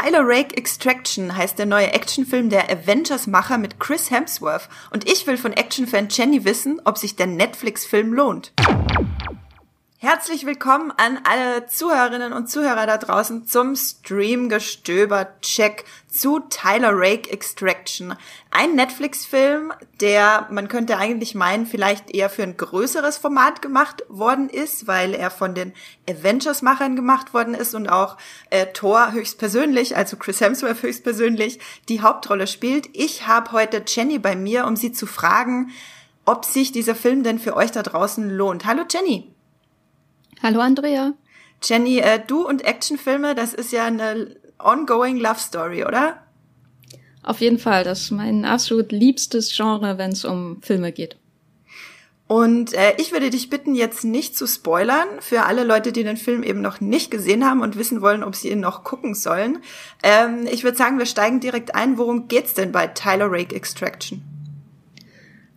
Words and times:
Tyler 0.00 0.22
Rake 0.22 0.56
Extraction 0.56 1.36
heißt 1.36 1.58
der 1.58 1.66
neue 1.66 1.92
Actionfilm 1.92 2.48
der 2.48 2.70
Avengers-Macher 2.70 3.58
mit 3.58 3.78
Chris 3.78 4.10
Hemsworth. 4.10 4.68
Und 4.90 5.10
ich 5.10 5.26
will 5.26 5.36
von 5.36 5.52
Actionfan 5.52 6.08
Jenny 6.10 6.44
wissen, 6.44 6.80
ob 6.86 6.96
sich 6.96 7.16
der 7.16 7.26
Netflix-Film 7.26 8.14
lohnt. 8.14 8.52
Herzlich 10.02 10.46
willkommen 10.46 10.94
an 10.96 11.18
alle 11.24 11.66
Zuhörerinnen 11.66 12.32
und 12.32 12.48
Zuhörer 12.48 12.86
da 12.86 12.96
draußen 12.96 13.44
zum 13.44 13.76
Streamgestöber-Check 13.76 15.84
zu 16.08 16.40
Tyler 16.48 16.92
Rake 16.94 17.30
Extraction. 17.30 18.14
Ein 18.50 18.76
Netflix-Film, 18.76 19.74
der, 20.00 20.48
man 20.50 20.68
könnte 20.68 20.96
eigentlich 20.96 21.34
meinen, 21.34 21.66
vielleicht 21.66 22.14
eher 22.14 22.30
für 22.30 22.44
ein 22.44 22.56
größeres 22.56 23.18
Format 23.18 23.60
gemacht 23.60 24.02
worden 24.08 24.48
ist, 24.48 24.86
weil 24.86 25.12
er 25.12 25.30
von 25.30 25.54
den 25.54 25.74
Avengers-Machern 26.08 26.96
gemacht 26.96 27.34
worden 27.34 27.52
ist 27.52 27.74
und 27.74 27.86
auch 27.86 28.16
äh, 28.48 28.68
Thor 28.72 29.12
höchstpersönlich, 29.12 29.98
also 29.98 30.16
Chris 30.16 30.40
Hemsworth 30.40 30.82
höchstpersönlich, 30.82 31.60
die 31.90 32.00
Hauptrolle 32.00 32.46
spielt. 32.46 32.88
Ich 32.94 33.26
habe 33.26 33.52
heute 33.52 33.84
Jenny 33.86 34.18
bei 34.18 34.34
mir, 34.34 34.66
um 34.66 34.76
sie 34.76 34.92
zu 34.92 35.04
fragen, 35.04 35.72
ob 36.24 36.46
sich 36.46 36.72
dieser 36.72 36.94
Film 36.94 37.22
denn 37.22 37.38
für 37.38 37.54
euch 37.54 37.70
da 37.70 37.82
draußen 37.82 38.30
lohnt. 38.30 38.64
Hallo 38.64 38.84
Jenny. 38.90 39.29
Hallo 40.42 40.60
Andrea. 40.60 41.12
Jenny, 41.62 41.98
äh, 41.98 42.18
du 42.26 42.48
und 42.48 42.64
Actionfilme, 42.64 43.34
das 43.34 43.52
ist 43.52 43.72
ja 43.72 43.84
eine 43.84 44.36
ongoing 44.58 45.18
Love 45.18 45.38
Story, 45.38 45.84
oder? 45.84 46.22
Auf 47.22 47.42
jeden 47.42 47.58
Fall, 47.58 47.84
das 47.84 48.00
ist 48.00 48.10
mein 48.10 48.46
absolut 48.46 48.90
liebstes 48.90 49.54
Genre, 49.54 49.98
wenn 49.98 50.12
es 50.12 50.24
um 50.24 50.62
Filme 50.62 50.92
geht. 50.92 51.16
Und 52.26 52.72
äh, 52.72 52.94
ich 52.96 53.12
würde 53.12 53.28
dich 53.28 53.50
bitten, 53.50 53.74
jetzt 53.74 54.04
nicht 54.04 54.34
zu 54.34 54.46
spoilern 54.46 55.08
für 55.18 55.42
alle 55.42 55.64
Leute, 55.64 55.92
die 55.92 56.04
den 56.04 56.16
Film 56.16 56.42
eben 56.42 56.62
noch 56.62 56.80
nicht 56.80 57.10
gesehen 57.10 57.44
haben 57.44 57.60
und 57.60 57.76
wissen 57.76 58.00
wollen, 58.00 58.22
ob 58.22 58.34
sie 58.34 58.50
ihn 58.50 58.60
noch 58.60 58.82
gucken 58.82 59.14
sollen. 59.14 59.58
Ähm, 60.02 60.46
ich 60.50 60.64
würde 60.64 60.78
sagen, 60.78 60.98
wir 60.98 61.06
steigen 61.06 61.40
direkt 61.40 61.74
ein. 61.74 61.98
Worum 61.98 62.28
geht's 62.28 62.54
denn 62.54 62.72
bei 62.72 62.86
Tyler 62.86 63.30
Rake 63.30 63.54
Extraction? 63.54 64.22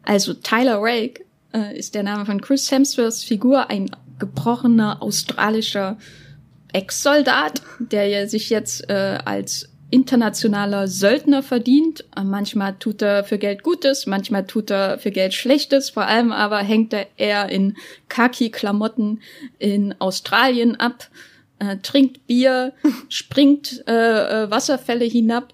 Also 0.02 0.33
Tyler 0.33 0.79
Rake 0.81 1.23
äh, 1.53 1.77
ist 1.77 1.95
der 1.95 2.03
Name 2.03 2.25
von 2.25 2.41
Chris 2.41 2.69
Hemsworths 2.69 3.23
Figur, 3.23 3.69
ein 3.69 3.95
gebrochener 4.23 5.02
australischer 5.02 5.97
Ex-Soldat, 6.71 7.61
der 7.79 8.29
sich 8.29 8.49
jetzt 8.49 8.89
äh, 8.89 9.19
als 9.25 9.69
internationaler 9.89 10.88
Söldner 10.88 11.43
verdient. 11.43 12.05
Manchmal 12.16 12.75
tut 12.79 13.01
er 13.01 13.25
für 13.25 13.38
Geld 13.38 13.63
Gutes, 13.63 14.07
manchmal 14.07 14.47
tut 14.47 14.71
er 14.71 14.97
für 14.97 15.11
Geld 15.11 15.33
Schlechtes. 15.33 15.89
Vor 15.89 16.05
allem 16.05 16.31
aber 16.31 16.59
hängt 16.59 16.94
er 16.94 17.07
eher 17.17 17.49
in 17.49 17.75
Khaki-Klamotten 18.07 19.19
in 19.59 19.94
Australien 19.99 20.79
ab, 20.79 21.09
äh, 21.59 21.77
trinkt 21.83 22.25
Bier, 22.27 22.73
springt 23.09 23.83
äh, 23.88 23.91
äh, 24.45 24.49
Wasserfälle 24.49 25.05
hinab, 25.05 25.53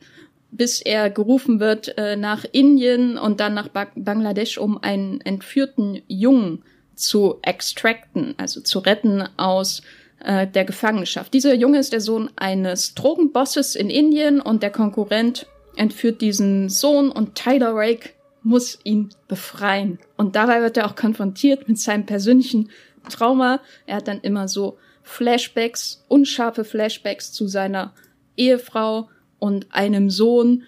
bis 0.51 0.79
er 0.79 1.09
gerufen 1.09 1.59
wird 1.59 1.97
äh, 1.97 2.15
nach 2.15 2.45
Indien 2.51 3.17
und 3.17 3.39
dann 3.39 3.55
nach 3.55 3.67
ba 3.69 3.87
Bangladesch, 3.95 4.59
um 4.59 4.81
einen 4.81 5.21
entführten 5.21 6.01
Jungen 6.07 6.63
zu 6.99 7.39
extracten, 7.41 8.35
also 8.37 8.61
zu 8.61 8.79
retten 8.79 9.23
aus 9.37 9.81
äh, 10.19 10.47
der 10.47 10.65
Gefangenschaft. 10.65 11.33
Dieser 11.33 11.53
Junge 11.53 11.79
ist 11.79 11.93
der 11.93 12.01
Sohn 12.01 12.29
eines 12.35 12.95
Drogenbosses 12.95 13.75
in 13.75 13.89
Indien 13.89 14.41
und 14.41 14.63
der 14.63 14.71
Konkurrent 14.71 15.47
entführt 15.75 16.21
diesen 16.21 16.69
Sohn 16.69 17.09
und 17.11 17.35
Tyler 17.35 17.71
Rake 17.73 18.11
muss 18.43 18.79
ihn 18.83 19.09
befreien. 19.27 19.99
Und 20.17 20.35
dabei 20.35 20.61
wird 20.61 20.77
er 20.77 20.87
auch 20.87 20.95
konfrontiert 20.95 21.67
mit 21.67 21.79
seinem 21.79 22.05
persönlichen 22.05 22.69
Trauma. 23.09 23.61
Er 23.85 23.97
hat 23.97 24.07
dann 24.07 24.21
immer 24.21 24.47
so 24.47 24.77
Flashbacks, 25.03 26.05
unscharfe 26.07 26.63
Flashbacks 26.63 27.31
zu 27.31 27.47
seiner 27.47 27.93
Ehefrau 28.37 29.09
und 29.39 29.67
einem 29.71 30.09
Sohn, 30.09 30.63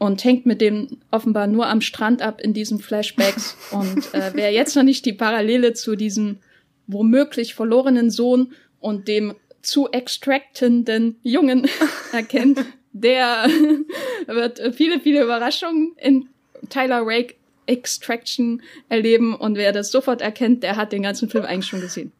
und 0.00 0.24
hängt 0.24 0.46
mit 0.46 0.62
dem 0.62 0.96
offenbar 1.10 1.46
nur 1.46 1.66
am 1.66 1.82
Strand 1.82 2.22
ab 2.22 2.40
in 2.40 2.54
diesen 2.54 2.78
Flashbacks. 2.78 3.54
Und 3.70 4.14
äh, 4.14 4.30
wer 4.32 4.50
jetzt 4.50 4.74
noch 4.74 4.82
nicht 4.82 5.04
die 5.04 5.12
Parallele 5.12 5.74
zu 5.74 5.94
diesem 5.94 6.38
womöglich 6.86 7.54
verlorenen 7.54 8.10
Sohn 8.10 8.54
und 8.80 9.08
dem 9.08 9.34
zu 9.60 9.90
extractenden 9.90 11.20
Jungen 11.22 11.68
erkennt, 12.12 12.64
der 12.92 13.46
wird 14.26 14.74
viele, 14.74 15.00
viele 15.00 15.22
Überraschungen 15.22 15.92
in 15.98 16.30
Tyler 16.70 17.02
Rake 17.04 17.34
Extraction 17.66 18.62
erleben 18.88 19.34
und 19.34 19.56
wer 19.56 19.72
das 19.72 19.92
sofort 19.92 20.22
erkennt, 20.22 20.62
der 20.62 20.76
hat 20.76 20.92
den 20.92 21.02
ganzen 21.02 21.28
Film 21.28 21.44
eigentlich 21.44 21.68
schon 21.68 21.82
gesehen. 21.82 22.10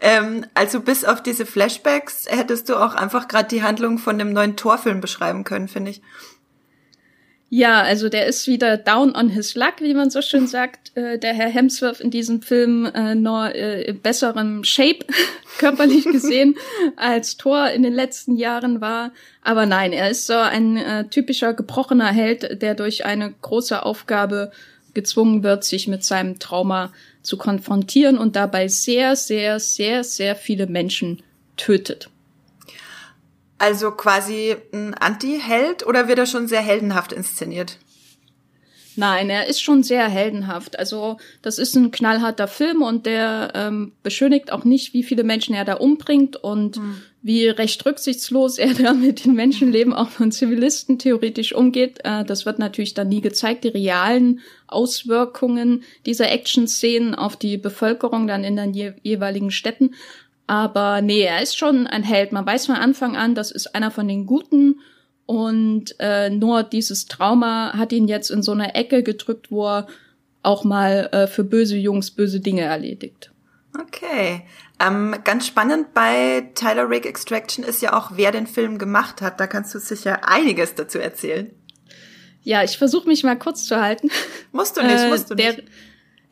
ähm, 0.00 0.44
also 0.54 0.80
bis 0.80 1.04
auf 1.04 1.22
diese 1.22 1.46
Flashbacks 1.46 2.26
hättest 2.28 2.68
du 2.68 2.74
auch 2.74 2.96
einfach 2.96 3.28
gerade 3.28 3.48
die 3.48 3.62
Handlung 3.62 3.98
von 3.98 4.18
dem 4.18 4.32
neuen 4.32 4.56
Torfilm 4.56 5.00
beschreiben 5.00 5.44
können, 5.44 5.68
finde 5.68 5.92
ich. 5.92 6.02
Ja, 7.50 7.80
also 7.80 8.10
der 8.10 8.26
ist 8.26 8.46
wieder 8.46 8.76
down 8.76 9.16
on 9.16 9.30
his 9.30 9.54
luck, 9.54 9.76
wie 9.80 9.94
man 9.94 10.10
so 10.10 10.20
schön 10.20 10.46
sagt. 10.46 10.94
Äh, 10.96 11.18
der 11.18 11.32
Herr 11.32 11.48
Hemsworth 11.48 12.00
in 12.00 12.10
diesem 12.10 12.42
Film 12.42 12.84
äh, 12.84 13.14
nur 13.14 13.54
äh, 13.54 13.82
in 13.84 14.00
besserem 14.00 14.64
Shape, 14.64 15.06
körperlich 15.58 16.04
gesehen, 16.04 16.56
als 16.96 17.38
Thor 17.38 17.70
in 17.70 17.82
den 17.82 17.94
letzten 17.94 18.36
Jahren 18.36 18.82
war. 18.82 19.12
Aber 19.42 19.64
nein, 19.64 19.94
er 19.94 20.10
ist 20.10 20.26
so 20.26 20.34
ein 20.34 20.76
äh, 20.76 21.08
typischer 21.08 21.54
gebrochener 21.54 22.12
Held, 22.12 22.60
der 22.60 22.74
durch 22.74 23.06
eine 23.06 23.32
große 23.40 23.82
Aufgabe 23.82 24.52
gezwungen 24.92 25.42
wird, 25.42 25.64
sich 25.64 25.88
mit 25.88 26.04
seinem 26.04 26.38
Trauma 26.38 26.92
zu 27.22 27.38
konfrontieren 27.38 28.18
und 28.18 28.36
dabei 28.36 28.68
sehr, 28.68 29.16
sehr, 29.16 29.58
sehr, 29.58 30.04
sehr 30.04 30.36
viele 30.36 30.66
Menschen 30.66 31.22
tötet. 31.56 32.10
Also 33.58 33.90
quasi 33.90 34.56
ein 34.72 34.94
Anti-Held 34.94 35.86
oder 35.86 36.06
wird 36.08 36.18
er 36.18 36.26
schon 36.26 36.46
sehr 36.46 36.60
heldenhaft 36.60 37.12
inszeniert? 37.12 37.78
Nein, 38.98 39.30
er 39.30 39.46
ist 39.46 39.62
schon 39.62 39.84
sehr 39.84 40.08
heldenhaft. 40.08 40.76
Also 40.76 41.18
das 41.40 41.60
ist 41.60 41.76
ein 41.76 41.92
knallharter 41.92 42.48
Film 42.48 42.82
und 42.82 43.06
der 43.06 43.52
ähm, 43.54 43.92
beschönigt 44.02 44.50
auch 44.50 44.64
nicht, 44.64 44.92
wie 44.92 45.04
viele 45.04 45.22
Menschen 45.22 45.54
er 45.54 45.64
da 45.64 45.74
umbringt 45.74 46.34
und 46.34 46.78
mhm. 46.78 47.00
wie 47.22 47.46
recht 47.46 47.86
rücksichtslos 47.86 48.58
er 48.58 48.74
da 48.82 48.94
mit 48.94 49.24
den 49.24 49.34
Menschenleben 49.34 49.92
auch 49.92 50.08
von 50.08 50.32
Zivilisten 50.32 50.98
theoretisch 50.98 51.52
umgeht. 51.52 52.00
Äh, 52.02 52.24
das 52.24 52.44
wird 52.44 52.58
natürlich 52.58 52.94
dann 52.94 53.08
nie 53.08 53.20
gezeigt, 53.20 53.62
die 53.62 53.68
realen 53.68 54.40
Auswirkungen 54.66 55.84
dieser 56.04 56.32
Action-Szenen 56.32 57.14
auf 57.14 57.36
die 57.36 57.56
Bevölkerung 57.56 58.26
dann 58.26 58.42
in 58.42 58.56
den 58.56 58.74
je 58.74 58.94
jeweiligen 59.02 59.52
Städten. 59.52 59.94
Aber 60.48 61.02
nee, 61.02 61.20
er 61.20 61.42
ist 61.42 61.56
schon 61.56 61.86
ein 61.86 62.02
Held. 62.02 62.32
Man 62.32 62.46
weiß 62.46 62.66
von 62.66 62.74
Anfang 62.74 63.16
an, 63.16 63.34
das 63.34 63.50
ist 63.50 63.74
einer 63.74 63.90
von 63.90 64.08
den 64.08 64.24
Guten. 64.24 64.80
Und 65.26 65.94
äh, 66.00 66.30
nur 66.30 66.62
dieses 66.62 67.04
Trauma 67.04 67.74
hat 67.74 67.92
ihn 67.92 68.08
jetzt 68.08 68.30
in 68.30 68.42
so 68.42 68.52
eine 68.52 68.74
Ecke 68.74 69.02
gedrückt, 69.02 69.50
wo 69.50 69.66
er 69.66 69.86
auch 70.42 70.64
mal 70.64 71.10
äh, 71.12 71.26
für 71.26 71.44
böse 71.44 71.76
Jungs 71.76 72.10
böse 72.10 72.40
Dinge 72.40 72.62
erledigt. 72.62 73.30
Okay. 73.78 74.42
Ähm, 74.80 75.16
ganz 75.22 75.46
spannend 75.46 75.92
bei 75.92 76.50
Tyler 76.54 76.88
Rake 76.88 77.10
Extraction 77.10 77.62
ist 77.62 77.82
ja 77.82 77.92
auch, 77.92 78.12
wer 78.14 78.32
den 78.32 78.46
Film 78.46 78.78
gemacht 78.78 79.20
hat. 79.20 79.40
Da 79.40 79.46
kannst 79.46 79.74
du 79.74 79.80
sicher 79.80 80.26
einiges 80.26 80.74
dazu 80.74 80.98
erzählen. 80.98 81.50
Ja, 82.42 82.64
ich 82.64 82.78
versuche 82.78 83.06
mich 83.06 83.22
mal 83.22 83.38
kurz 83.38 83.66
zu 83.66 83.78
halten. 83.78 84.10
Musst 84.52 84.78
du 84.78 84.82
nicht, 84.82 84.98
äh, 84.98 85.08
musst 85.10 85.30
du 85.30 85.34
nicht. 85.34 85.58
Der, 85.58 85.64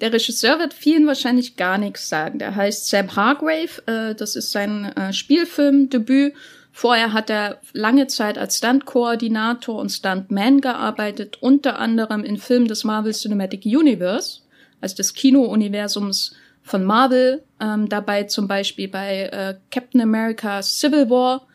der 0.00 0.12
Regisseur 0.12 0.58
wird 0.58 0.74
vielen 0.74 1.06
wahrscheinlich 1.06 1.56
gar 1.56 1.78
nichts 1.78 2.08
sagen. 2.08 2.38
Der 2.38 2.54
heißt 2.54 2.88
Sam 2.88 3.16
Hargrave. 3.16 3.82
Äh, 3.86 4.14
das 4.14 4.36
ist 4.36 4.52
sein 4.52 4.84
äh, 4.96 5.12
Spielfilmdebüt. 5.12 6.34
Vorher 6.72 7.14
hat 7.14 7.30
er 7.30 7.58
lange 7.72 8.06
Zeit 8.06 8.36
als 8.36 8.58
Stunt-Koordinator 8.58 9.80
und 9.80 9.88
Stuntman 9.88 10.60
gearbeitet, 10.60 11.38
unter 11.40 11.78
anderem 11.78 12.22
in 12.22 12.36
Filmen 12.36 12.68
des 12.68 12.84
Marvel 12.84 13.14
Cinematic 13.14 13.64
Universe, 13.64 14.40
also 14.82 14.94
des 14.96 15.14
Kino-Universums 15.14 16.34
von 16.62 16.84
Marvel, 16.84 17.42
ähm, 17.60 17.88
dabei 17.88 18.24
zum 18.24 18.46
Beispiel 18.46 18.88
bei 18.88 19.22
äh, 19.22 19.54
Captain 19.70 20.02
America 20.02 20.60
Civil 20.60 21.08
War 21.08 21.46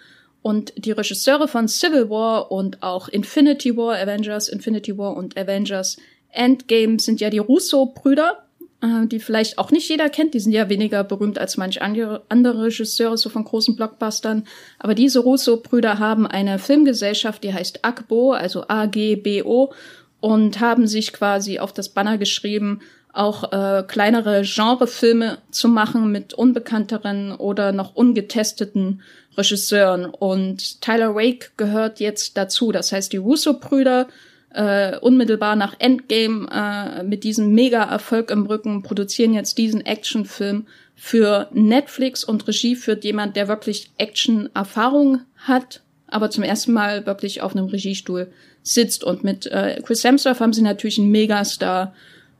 und 0.41 0.73
die 0.75 0.91
Regisseure 0.91 1.47
von 1.47 1.67
Civil 1.67 2.09
War 2.09 2.51
und 2.51 2.81
auch 2.81 3.07
Infinity 3.07 3.77
War, 3.77 3.99
Avengers 3.99 4.49
Infinity 4.49 4.97
War 4.97 5.15
und 5.15 5.37
Avengers 5.37 5.97
Endgame 6.31 6.99
sind 6.99 7.21
ja 7.21 7.29
die 7.29 7.39
Russo-Brüder, 7.39 8.43
äh, 8.81 9.05
die 9.07 9.19
vielleicht 9.19 9.57
auch 9.57 9.71
nicht 9.71 9.89
jeder 9.89 10.09
kennt. 10.09 10.33
Die 10.33 10.39
sind 10.39 10.51
ja 10.51 10.69
weniger 10.69 11.03
berühmt 11.03 11.37
als 11.37 11.57
manch 11.57 11.81
andere, 11.81 12.23
Regisseure 12.29 13.17
so 13.17 13.29
von 13.29 13.43
großen 13.43 13.75
Blockbustern. 13.75 14.45
Aber 14.79 14.95
diese 14.95 15.19
Russo-Brüder 15.19 15.99
haben 15.99 16.27
eine 16.27 16.59
Filmgesellschaft, 16.59 17.43
die 17.43 17.53
heißt 17.53 17.83
AGBO, 17.83 18.31
also 18.31 18.65
A-G-B-O, 18.67 19.73
und 20.19 20.59
haben 20.59 20.87
sich 20.87 21.13
quasi 21.13 21.59
auf 21.59 21.73
das 21.73 21.89
Banner 21.89 22.17
geschrieben, 22.17 22.81
auch 23.13 23.51
äh, 23.51 23.83
kleinere 23.83 24.43
Genrefilme 24.43 25.39
zu 25.51 25.67
machen 25.67 26.11
mit 26.11 26.33
unbekannteren 26.33 27.33
oder 27.33 27.71
noch 27.71 27.95
ungetesteten 27.95 29.01
Regisseuren. 29.37 30.05
Und 30.05 30.81
Tyler 30.81 31.11
Rake 31.13 31.49
gehört 31.57 31.99
jetzt 31.99 32.37
dazu. 32.37 32.71
Das 32.71 32.91
heißt, 32.91 33.11
die 33.11 33.17
Russo-Brüder 33.17 34.07
äh, 34.53 34.97
unmittelbar 34.97 35.55
nach 35.55 35.75
Endgame 35.79 36.47
äh, 36.51 37.03
mit 37.03 37.23
diesem 37.23 37.53
Mega-Erfolg 37.53 38.31
im 38.31 38.45
Rücken 38.45 38.83
produzieren 38.83 39.33
jetzt 39.33 39.57
diesen 39.57 39.85
Actionfilm 39.85 40.67
für 40.95 41.47
Netflix 41.51 42.23
und 42.23 42.47
Regie 42.47 42.75
führt 42.75 43.03
jemand, 43.03 43.35
der 43.35 43.47
wirklich 43.47 43.91
Action-Erfahrung 43.97 45.21
hat. 45.37 45.81
aber 46.07 46.29
zum 46.29 46.43
ersten 46.43 46.73
Mal 46.73 47.05
wirklich 47.05 47.41
auf 47.41 47.55
einem 47.55 47.67
Regiestuhl 47.67 48.31
sitzt. 48.63 49.03
Und 49.03 49.23
mit 49.23 49.47
äh, 49.47 49.81
Chris 49.83 50.03
Hemsworth 50.03 50.41
haben 50.41 50.53
sie 50.53 50.61
natürlich 50.61 50.99
einen 50.99 51.09
Megastar 51.09 51.93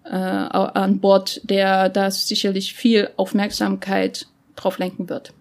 äh, 0.03 0.09
an 0.09 0.99
Bord, 0.99 1.41
der 1.43 1.89
da 1.89 2.11
sicherlich 2.11 2.73
viel 2.73 3.09
Aufmerksamkeit 3.15 4.27
drauf 4.55 4.77
lenken 4.77 5.09
wird. 5.09 5.33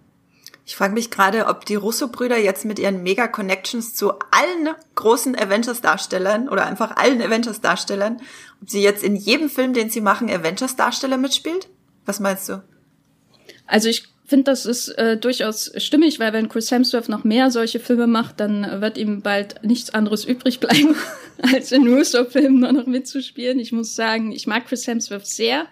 Ich 0.70 0.76
frage 0.76 0.94
mich 0.94 1.10
gerade, 1.10 1.46
ob 1.46 1.64
die 1.64 1.74
Russo-Brüder 1.74 2.38
jetzt 2.38 2.64
mit 2.64 2.78
ihren 2.78 3.02
Mega-Connections 3.02 3.92
zu 3.96 4.12
allen 4.12 4.68
großen 4.94 5.36
Avengers-Darstellern 5.36 6.48
oder 6.48 6.64
einfach 6.64 6.96
allen 6.96 7.20
Avengers-Darstellern, 7.20 8.20
ob 8.62 8.70
sie 8.70 8.80
jetzt 8.80 9.02
in 9.02 9.16
jedem 9.16 9.50
Film, 9.50 9.72
den 9.72 9.90
sie 9.90 10.00
machen, 10.00 10.30
Avengers-Darsteller 10.30 11.16
mitspielt? 11.16 11.66
Was 12.06 12.20
meinst 12.20 12.48
du? 12.48 12.62
Also 13.66 13.88
ich 13.88 14.04
finde, 14.26 14.44
das 14.44 14.64
ist 14.64 14.90
äh, 14.90 15.16
durchaus 15.16 15.72
stimmig, 15.76 16.20
weil 16.20 16.32
wenn 16.32 16.48
Chris 16.48 16.70
Hemsworth 16.70 17.08
noch 17.08 17.24
mehr 17.24 17.50
solche 17.50 17.80
Filme 17.80 18.06
macht, 18.06 18.38
dann 18.38 18.80
wird 18.80 18.96
ihm 18.96 19.22
bald 19.22 19.64
nichts 19.64 19.90
anderes 19.90 20.24
übrig 20.24 20.60
bleiben, 20.60 20.94
als 21.52 21.72
in 21.72 21.88
Russo-Filmen 21.88 22.60
nur 22.60 22.70
noch 22.70 22.86
mitzuspielen. 22.86 23.58
Ich 23.58 23.72
muss 23.72 23.96
sagen, 23.96 24.30
ich 24.30 24.46
mag 24.46 24.66
Chris 24.66 24.86
Hemsworth 24.86 25.26
sehr, 25.26 25.66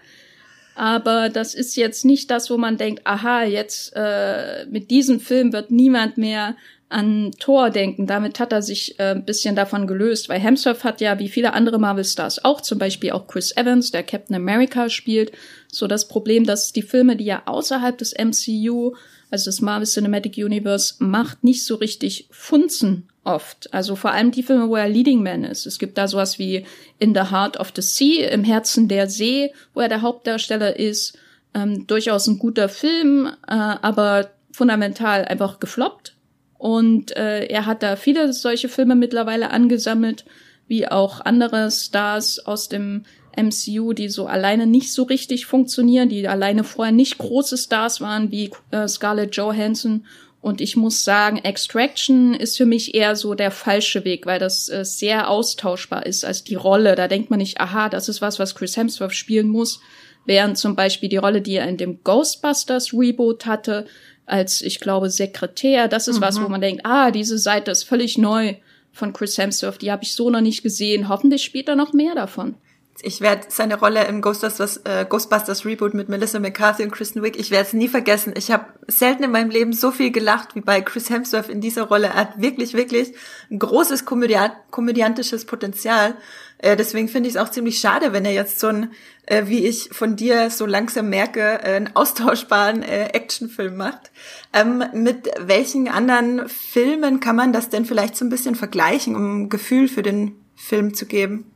aber 0.79 1.27
das 1.27 1.55
ist 1.55 1.75
jetzt 1.75 2.05
nicht 2.05 2.31
das, 2.31 2.49
wo 2.49 2.55
man 2.55 2.77
denkt, 2.77 3.01
aha, 3.03 3.43
jetzt 3.43 3.91
äh, 3.97 4.65
mit 4.71 4.89
diesem 4.89 5.19
Film 5.19 5.51
wird 5.51 5.71
niemand 5.71 6.17
mehr 6.17 6.55
an 6.87 7.33
Thor 7.37 7.69
denken. 7.69 8.07
Damit 8.07 8.39
hat 8.39 8.53
er 8.53 8.61
sich 8.61 8.97
äh, 8.97 9.11
ein 9.11 9.25
bisschen 9.25 9.57
davon 9.57 9.87
gelöst, 9.87 10.29
weil 10.29 10.39
Hemsworth 10.39 10.85
hat 10.85 11.01
ja 11.01 11.19
wie 11.19 11.27
viele 11.27 11.51
andere 11.51 11.79
Marvel-Stars 11.79 12.45
auch, 12.45 12.61
zum 12.61 12.79
Beispiel 12.79 13.11
auch 13.11 13.27
Chris 13.27 13.51
Evans, 13.57 13.91
der 13.91 14.03
Captain 14.03 14.37
America 14.37 14.87
spielt, 14.87 15.33
so 15.69 15.85
das 15.85 16.07
Problem, 16.07 16.45
dass 16.45 16.71
die 16.71 16.81
Filme, 16.81 17.17
die 17.17 17.25
ja 17.25 17.41
außerhalb 17.45 17.97
des 17.97 18.13
MCU, 18.17 18.95
also 19.29 19.49
des 19.49 19.59
Marvel 19.59 19.85
Cinematic 19.85 20.37
Universe, 20.37 20.93
macht, 20.99 21.43
nicht 21.43 21.65
so 21.65 21.75
richtig 21.75 22.29
funzen 22.31 23.08
oft. 23.23 23.73
Also 23.73 23.95
vor 23.95 24.11
allem 24.11 24.31
die 24.31 24.43
Filme, 24.43 24.69
wo 24.69 24.75
er 24.75 24.89
Leading 24.89 25.23
Man 25.23 25.43
ist. 25.43 25.65
Es 25.65 25.79
gibt 25.79 25.97
da 25.97 26.07
sowas 26.07 26.39
wie 26.39 26.65
In 26.97 27.13
the 27.13 27.31
Heart 27.31 27.59
of 27.59 27.71
the 27.75 27.81
Sea, 27.81 28.29
im 28.29 28.43
Herzen 28.43 28.87
der 28.87 29.09
See, 29.09 29.51
wo 29.73 29.81
er 29.81 29.89
der 29.89 30.01
Hauptdarsteller 30.01 30.77
ist. 30.77 31.17
Ähm, 31.53 31.87
durchaus 31.87 32.27
ein 32.27 32.39
guter 32.39 32.69
Film, 32.69 33.27
äh, 33.47 33.53
aber 33.53 34.29
fundamental 34.51 35.25
einfach 35.25 35.59
gefloppt 35.59 36.15
und 36.59 37.15
äh, 37.15 37.45
er 37.45 37.65
hat 37.65 37.83
da 37.83 37.95
viele 37.95 38.33
solche 38.33 38.67
Filme 38.67 38.93
mittlerweile 38.93 39.51
angesammelt, 39.51 40.25
wie 40.67 40.87
auch 40.87 41.21
andere 41.21 41.71
Stars 41.71 42.45
aus 42.45 42.67
dem 42.67 43.05
MCU, 43.35 43.93
die 43.93 44.09
so 44.09 44.27
alleine 44.27 44.67
nicht 44.67 44.91
so 44.91 45.03
richtig 45.03 45.45
funktionieren, 45.45 46.09
die 46.09 46.27
alleine 46.27 46.65
vorher 46.65 46.91
nicht 46.91 47.17
große 47.17 47.57
Stars 47.57 48.01
waren, 48.01 48.29
wie 48.31 48.51
äh, 48.71 48.89
Scarlett 48.89 49.37
Johansson. 49.37 50.05
Und 50.41 50.61
ich 50.61 50.77
muss 50.77 51.03
sagen, 51.03 51.37
Extraction 51.37 52.33
ist 52.33 52.55
für 52.55 52.65
mich 52.65 52.95
eher 52.95 53.17
so 53.17 53.33
der 53.33 53.51
falsche 53.51 54.05
Weg, 54.05 54.25
weil 54.25 54.39
das 54.39 54.69
äh, 54.69 54.85
sehr 54.85 55.29
austauschbar 55.29 56.05
ist 56.05 56.23
als 56.23 56.45
die 56.45 56.55
Rolle. 56.55 56.95
Da 56.95 57.09
denkt 57.09 57.29
man 57.29 57.39
nicht, 57.39 57.59
aha, 57.59 57.89
das 57.89 58.07
ist 58.07 58.21
was, 58.21 58.39
was 58.39 58.55
Chris 58.55 58.77
Hemsworth 58.77 59.13
spielen 59.13 59.49
muss. 59.49 59.81
Während 60.25 60.57
zum 60.57 60.75
Beispiel 60.75 61.09
die 61.09 61.17
Rolle, 61.17 61.41
die 61.41 61.55
er 61.55 61.67
in 61.67 61.77
dem 61.77 62.03
Ghostbusters 62.03 62.93
Reboot 62.93 63.45
hatte, 63.45 63.85
als, 64.25 64.61
ich 64.61 64.79
glaube, 64.79 65.09
Sekretär. 65.09 65.87
Das 65.87 66.07
ist 66.07 66.17
mhm. 66.17 66.21
was, 66.21 66.37
wo 66.37 66.45
mhm. 66.45 66.51
man 66.51 66.61
denkt, 66.61 66.85
ah, 66.85 67.11
diese 67.11 67.37
Seite 67.37 67.71
ist 67.71 67.83
völlig 67.83 68.17
neu 68.17 68.55
von 68.93 69.11
Chris 69.11 69.37
Hemsworth. 69.37 69.81
Die 69.81 69.91
habe 69.91 70.03
ich 70.03 70.13
so 70.13 70.29
noch 70.29 70.41
nicht 70.41 70.63
gesehen. 70.63 71.09
Hoffentlich 71.09 71.43
spielt 71.43 71.67
er 71.67 71.75
noch 71.75 71.93
mehr 71.93 72.15
davon. 72.15 72.55
Ich 73.01 73.21
werde 73.21 73.47
seine 73.49 73.79
Rolle 73.79 74.05
im 74.07 74.21
Ghostbusters, 74.21 74.77
äh, 74.83 75.05
Ghostbusters 75.07 75.65
Reboot 75.65 75.93
mit 75.93 76.09
Melissa 76.09 76.39
McCarthy 76.39 76.83
und 76.83 76.91
Kristen 76.91 77.23
Wiig, 77.23 77.39
ich 77.39 77.49
werde 77.49 77.67
es 77.67 77.73
nie 77.73 77.87
vergessen. 77.87 78.33
Ich 78.35 78.51
habe 78.51 78.65
selten 78.89 79.23
in 79.23 79.31
meinem 79.31 79.49
Leben 79.49 79.73
so 79.73 79.91
viel 79.91 80.11
gelacht 80.11 80.55
wie 80.55 80.61
bei 80.61 80.81
Chris 80.81 81.09
Hemsworth 81.09 81.49
in 81.49 81.61
dieser 81.61 81.83
Rolle. 81.83 82.07
Er 82.07 82.15
hat 82.15 82.41
wirklich, 82.41 82.73
wirklich 82.73 83.13
ein 83.49 83.59
großes 83.59 84.05
komödiant 84.05 84.53
komödiantisches 84.71 85.45
Potenzial. 85.45 86.15
Äh, 86.57 86.75
deswegen 86.75 87.07
finde 87.07 87.29
ich 87.29 87.35
es 87.35 87.41
auch 87.41 87.49
ziemlich 87.49 87.79
schade, 87.79 88.13
wenn 88.13 88.25
er 88.25 88.33
jetzt 88.33 88.59
so 88.59 88.67
ein, 88.67 88.91
äh, 89.25 89.43
wie 89.47 89.65
ich 89.65 89.89
von 89.91 90.15
dir 90.15 90.49
so 90.49 90.65
langsam 90.65 91.09
merke, 91.09 91.41
äh, 91.41 91.75
einen 91.75 91.95
austauschbaren 91.95 92.83
äh, 92.83 93.05
Actionfilm 93.13 93.77
macht. 93.77 94.11
Ähm, 94.53 94.83
mit 94.93 95.29
welchen 95.39 95.87
anderen 95.87 96.47
Filmen 96.49 97.19
kann 97.19 97.35
man 97.35 97.53
das 97.53 97.69
denn 97.69 97.85
vielleicht 97.85 98.17
so 98.17 98.25
ein 98.25 98.29
bisschen 98.29 98.55
vergleichen, 98.55 99.15
um 99.15 99.43
ein 99.43 99.49
Gefühl 99.49 99.87
für 99.87 100.03
den 100.03 100.35
Film 100.55 100.93
zu 100.93 101.05
geben? 101.05 101.48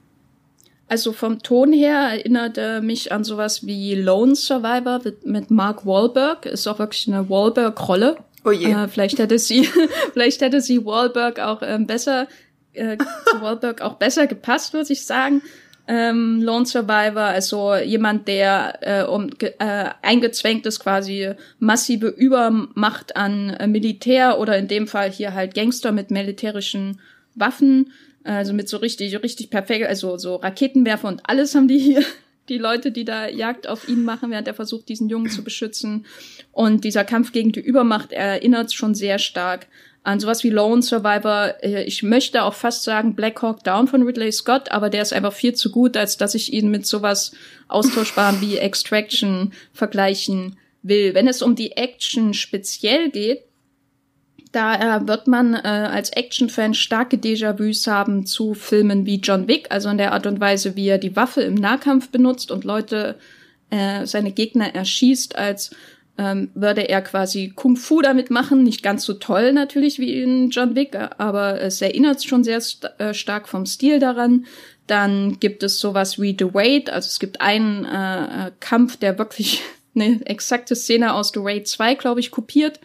Also 0.87 1.13
vom 1.13 1.41
Ton 1.41 1.73
her 1.73 2.09
erinnert 2.11 2.57
er 2.57 2.81
mich 2.81 3.11
an 3.11 3.23
sowas 3.23 3.65
wie 3.65 3.95
Lone 3.95 4.35
Survivor 4.35 5.01
mit, 5.23 5.49
Mark 5.49 5.85
Wahlberg. 5.85 6.45
Ist 6.45 6.67
auch 6.67 6.79
wirklich 6.79 7.07
eine 7.07 7.29
Wahlberg-Rolle. 7.29 8.17
Oh 8.45 8.51
je. 8.51 8.71
Äh, 8.71 8.87
vielleicht 8.87 9.19
hätte 9.19 9.39
sie, 9.39 9.67
vielleicht 10.13 10.41
hätte 10.41 10.61
sie 10.61 10.85
Wahlberg 10.85 11.39
auch 11.39 11.61
ähm, 11.63 11.87
besser 11.87 12.27
äh, 12.73 12.97
zu 13.31 13.41
Wahlberg 13.41 13.81
auch 13.81 13.95
besser 13.95 14.27
gepasst, 14.27 14.73
würde 14.73 14.91
ich 14.93 15.05
sagen. 15.05 15.41
Ähm, 15.85 16.41
Lone 16.41 16.65
Survivor, 16.65 17.23
also 17.23 17.75
jemand, 17.75 18.27
der 18.29 18.79
äh, 18.81 19.03
um, 19.03 19.29
äh, 19.39 19.89
eingezwängt 20.01 20.65
ist, 20.65 20.79
quasi 20.79 21.31
massive 21.59 22.07
Übermacht 22.07 23.17
an 23.17 23.49
äh, 23.49 23.67
Militär 23.67 24.39
oder 24.39 24.57
in 24.57 24.69
dem 24.69 24.87
Fall 24.87 25.11
hier 25.11 25.33
halt 25.33 25.53
Gangster 25.55 25.91
mit 25.91 26.09
militärischen 26.09 27.01
Waffen, 27.35 27.91
also 28.23 28.53
mit 28.53 28.69
so 28.69 28.77
richtig, 28.77 29.21
richtig 29.21 29.49
perfekt, 29.49 29.87
also 29.87 30.17
so 30.17 30.35
Raketenwerfer 30.35 31.07
und 31.07 31.21
alles 31.23 31.55
haben 31.55 31.67
die 31.67 31.79
hier, 31.79 32.03
die 32.49 32.57
Leute, 32.57 32.91
die 32.91 33.05
da 33.05 33.27
Jagd 33.27 33.67
auf 33.67 33.87
ihn 33.87 34.03
machen, 34.03 34.31
während 34.31 34.47
er 34.47 34.53
versucht, 34.53 34.89
diesen 34.89 35.09
Jungen 35.09 35.29
zu 35.29 35.43
beschützen. 35.43 36.05
Und 36.51 36.83
dieser 36.83 37.05
Kampf 37.05 37.31
gegen 37.31 37.51
die 37.51 37.61
Übermacht 37.61 38.11
erinnert 38.11 38.73
schon 38.73 38.95
sehr 38.95 39.19
stark 39.19 39.67
an 40.03 40.19
sowas 40.19 40.43
wie 40.43 40.49
Lone 40.49 40.81
Survivor. 40.81 41.55
Äh, 41.61 41.83
ich 41.85 42.03
möchte 42.03 42.43
auch 42.43 42.53
fast 42.53 42.83
sagen 42.83 43.15
Black 43.15 43.41
Hawk 43.41 43.63
Down 43.63 43.87
von 43.87 44.03
Ridley 44.03 44.31
Scott, 44.31 44.71
aber 44.71 44.89
der 44.89 45.01
ist 45.01 45.13
einfach 45.13 45.33
viel 45.33 45.53
zu 45.53 45.71
gut, 45.71 45.97
als 45.97 46.17
dass 46.17 46.35
ich 46.35 46.53
ihn 46.53 46.69
mit 46.69 46.85
sowas 46.85 47.31
austauschbarem 47.69 48.41
wie 48.41 48.57
Extraction 48.57 49.53
vergleichen 49.73 50.57
will. 50.81 51.13
Wenn 51.13 51.27
es 51.27 51.41
um 51.41 51.55
die 51.55 51.71
Action 51.71 52.33
speziell 52.33 53.09
geht, 53.09 53.43
da 54.53 54.97
äh, 54.97 55.07
wird 55.07 55.27
man 55.27 55.55
äh, 55.55 55.67
als 55.67 56.11
Action-Fan 56.11 56.75
starke 56.75 57.17
Déjà-vus 57.17 57.87
haben 57.87 58.25
zu 58.25 58.53
Filmen 58.53 59.05
wie 59.05 59.19
John 59.19 59.47
Wick, 59.47 59.67
also 59.71 59.89
in 59.89 59.97
der 59.97 60.13
Art 60.13 60.27
und 60.27 60.39
Weise, 60.39 60.75
wie 60.75 60.87
er 60.87 60.99
die 60.99 61.15
Waffe 61.15 61.41
im 61.41 61.55
Nahkampf 61.55 62.09
benutzt 62.09 62.51
und 62.51 62.63
Leute, 62.63 63.17
äh, 63.71 64.05
seine 64.05 64.31
Gegner 64.31 64.75
erschießt, 64.75 65.35
als 65.35 65.71
ähm, 66.19 66.51
würde 66.53 66.81
er 66.81 67.01
quasi 67.01 67.51
Kung 67.55 67.75
Fu 67.75 68.01
damit 68.01 68.29
machen. 68.29 68.63
Nicht 68.63 68.83
ganz 68.83 69.03
so 69.03 69.13
toll 69.13 69.51
natürlich 69.53 69.97
wie 69.97 70.21
in 70.21 70.51
John 70.51 70.75
Wick, 70.75 70.95
aber 71.17 71.59
es 71.59 71.81
erinnert 71.81 72.23
schon 72.23 72.43
sehr 72.43 72.61
st 72.61 72.87
äh, 72.99 73.15
stark 73.15 73.49
vom 73.49 73.65
Stil 73.65 73.99
daran. 73.99 74.45
Dann 74.85 75.39
gibt 75.39 75.63
es 75.63 75.79
sowas 75.79 76.21
wie 76.21 76.35
The 76.37 76.53
Wait, 76.53 76.91
also 76.91 77.07
es 77.07 77.19
gibt 77.19 77.41
einen 77.41 77.85
äh, 77.85 78.47
äh 78.47 78.51
Kampf, 78.59 78.97
der 78.97 79.17
wirklich 79.17 79.61
eine 79.95 80.23
exakte 80.25 80.75
Szene 80.75 81.13
aus 81.15 81.31
The 81.33 81.39
Wait 81.39 81.67
2, 81.67 81.95
glaube 81.95 82.19
ich, 82.19 82.29
kopiert, 82.29 82.79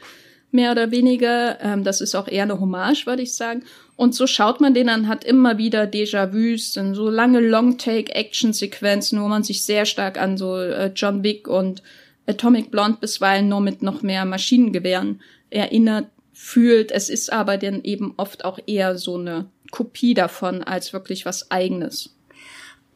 mehr 0.51 0.73
oder 0.73 0.91
weniger. 0.91 1.61
Ähm, 1.63 1.85
das 1.85 2.01
ist 2.01 2.15
auch 2.15 2.29
eher 2.29 2.45
eine 2.45 2.61
Hommage, 2.61 3.07
würde 3.07 3.23
ich 3.23 3.35
sagen. 3.35 3.63
Und 3.97 4.15
so 4.15 4.27
schaut 4.27 4.61
man 4.61 4.75
den 4.75 4.89
an, 4.89 5.09
hat 5.09 5.25
immer 5.25 5.59
wieder 5.59 5.85
Déjà-vus, 5.85 6.75
so 6.95 7.11
lange 7.11 7.41
Long-Take-Action-Sequenzen, 7.41 9.21
wo 9.21 9.29
man 9.29 9.43
sich 9.43 9.65
sehr 9.65 9.87
stark 9.87 10.21
an 10.21 10.39
so 10.39 10.57
äh, 10.57 10.93
John 10.95 11.23
Wick 11.23 11.49
und 11.49 11.83
Atomic 12.27 12.71
Blonde 12.71 12.99
bisweilen 13.01 13.49
nur 13.49 13.61
mit 13.61 13.83
noch 13.83 14.03
mehr 14.03 14.25
Maschinengewehren 14.25 15.21
erinnert 15.51 16.07
fühlt. 16.33 16.93
Es 16.93 17.09
ist 17.09 17.33
aber 17.33 17.57
dann 17.57 17.83
eben 17.83 18.15
oft 18.17 18.45
auch 18.45 18.59
eher 18.67 18.99
so 18.99 19.17
eine 19.17 19.47
Kopie 19.71 20.15
davon 20.15 20.63
als 20.63 20.93
wirklich 20.93 21.27
was 21.27 21.51
eigenes. 21.51 22.15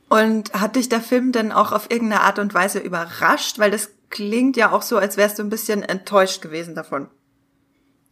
Und 0.08 0.52
hat 0.52 0.76
dich 0.76 0.88
der 0.88 1.00
Film 1.00 1.32
denn 1.32 1.52
auch 1.52 1.72
auf 1.72 1.90
irgendeine 1.90 2.20
Art 2.20 2.38
und 2.38 2.52
Weise 2.52 2.78
überrascht? 2.78 3.58
Weil 3.58 3.70
das 3.70 3.90
klingt 4.10 4.56
ja 4.56 4.70
auch 4.70 4.82
so, 4.82 4.98
als 4.98 5.16
wärst 5.16 5.38
du 5.38 5.42
ein 5.42 5.50
bisschen 5.50 5.82
enttäuscht 5.82 6.42
gewesen 6.42 6.74
davon. 6.74 7.08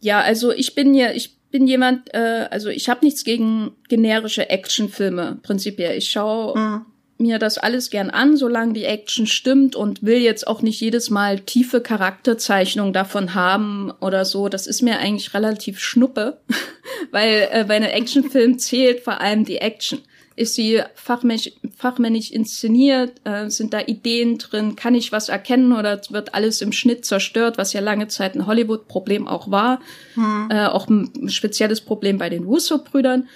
Ja, 0.01 0.19
also 0.19 0.51
ich 0.51 0.75
bin 0.75 0.93
ja, 0.93 1.11
ich 1.11 1.37
bin 1.51 1.67
jemand, 1.67 2.13
äh, 2.13 2.47
also 2.51 2.69
ich 2.69 2.89
habe 2.89 3.05
nichts 3.05 3.23
gegen 3.23 3.71
generische 3.87 4.49
Actionfilme 4.49 5.39
prinzipiell. 5.41 5.97
Ich 5.97 6.09
schaue 6.09 6.59
mhm 6.59 6.85
mir 7.21 7.39
das 7.39 7.57
alles 7.57 7.89
gern 7.89 8.09
an, 8.09 8.35
solange 8.35 8.73
die 8.73 8.83
Action 8.83 9.27
stimmt 9.27 9.75
und 9.75 10.03
will 10.03 10.17
jetzt 10.17 10.47
auch 10.47 10.61
nicht 10.61 10.81
jedes 10.81 11.09
Mal 11.09 11.39
tiefe 11.39 11.79
Charakterzeichnung 11.79 12.91
davon 12.91 13.33
haben 13.33 13.91
oder 14.01 14.25
so. 14.25 14.49
Das 14.49 14.67
ist 14.67 14.81
mir 14.81 14.99
eigentlich 14.99 15.33
relativ 15.33 15.79
schnuppe, 15.79 16.41
weil 17.11 17.47
äh, 17.51 17.63
bei 17.65 17.75
einem 17.75 17.89
Actionfilm 17.89 18.59
zählt 18.59 19.01
vor 19.01 19.21
allem 19.21 19.45
die 19.45 19.59
Action. 19.59 19.99
Ist 20.41 20.55
sie 20.55 20.81
fachmännisch, 20.95 21.51
fachmännisch 21.77 22.31
inszeniert? 22.31 23.21
Äh, 23.25 23.51
sind 23.51 23.75
da 23.75 23.81
Ideen 23.81 24.39
drin? 24.39 24.75
Kann 24.75 24.95
ich 24.95 25.11
was 25.11 25.29
erkennen 25.29 25.71
oder 25.71 26.01
wird 26.09 26.33
alles 26.33 26.63
im 26.63 26.71
Schnitt 26.71 27.05
zerstört, 27.05 27.59
was 27.59 27.73
ja 27.73 27.79
lange 27.79 28.07
Zeit 28.07 28.33
ein 28.33 28.47
Hollywood-Problem 28.47 29.27
auch 29.27 29.51
war? 29.51 29.81
Hm. 30.15 30.49
Äh, 30.49 30.65
auch 30.65 30.87
ein 30.87 31.29
spezielles 31.29 31.81
Problem 31.81 32.17
bei 32.17 32.31
den 32.31 32.45
Russo-Brüdern. 32.45 33.29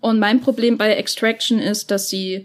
Und 0.00 0.18
mein 0.18 0.40
Problem 0.40 0.78
bei 0.78 0.94
Extraction 0.94 1.60
ist, 1.60 1.92
dass 1.92 2.08
sie 2.08 2.44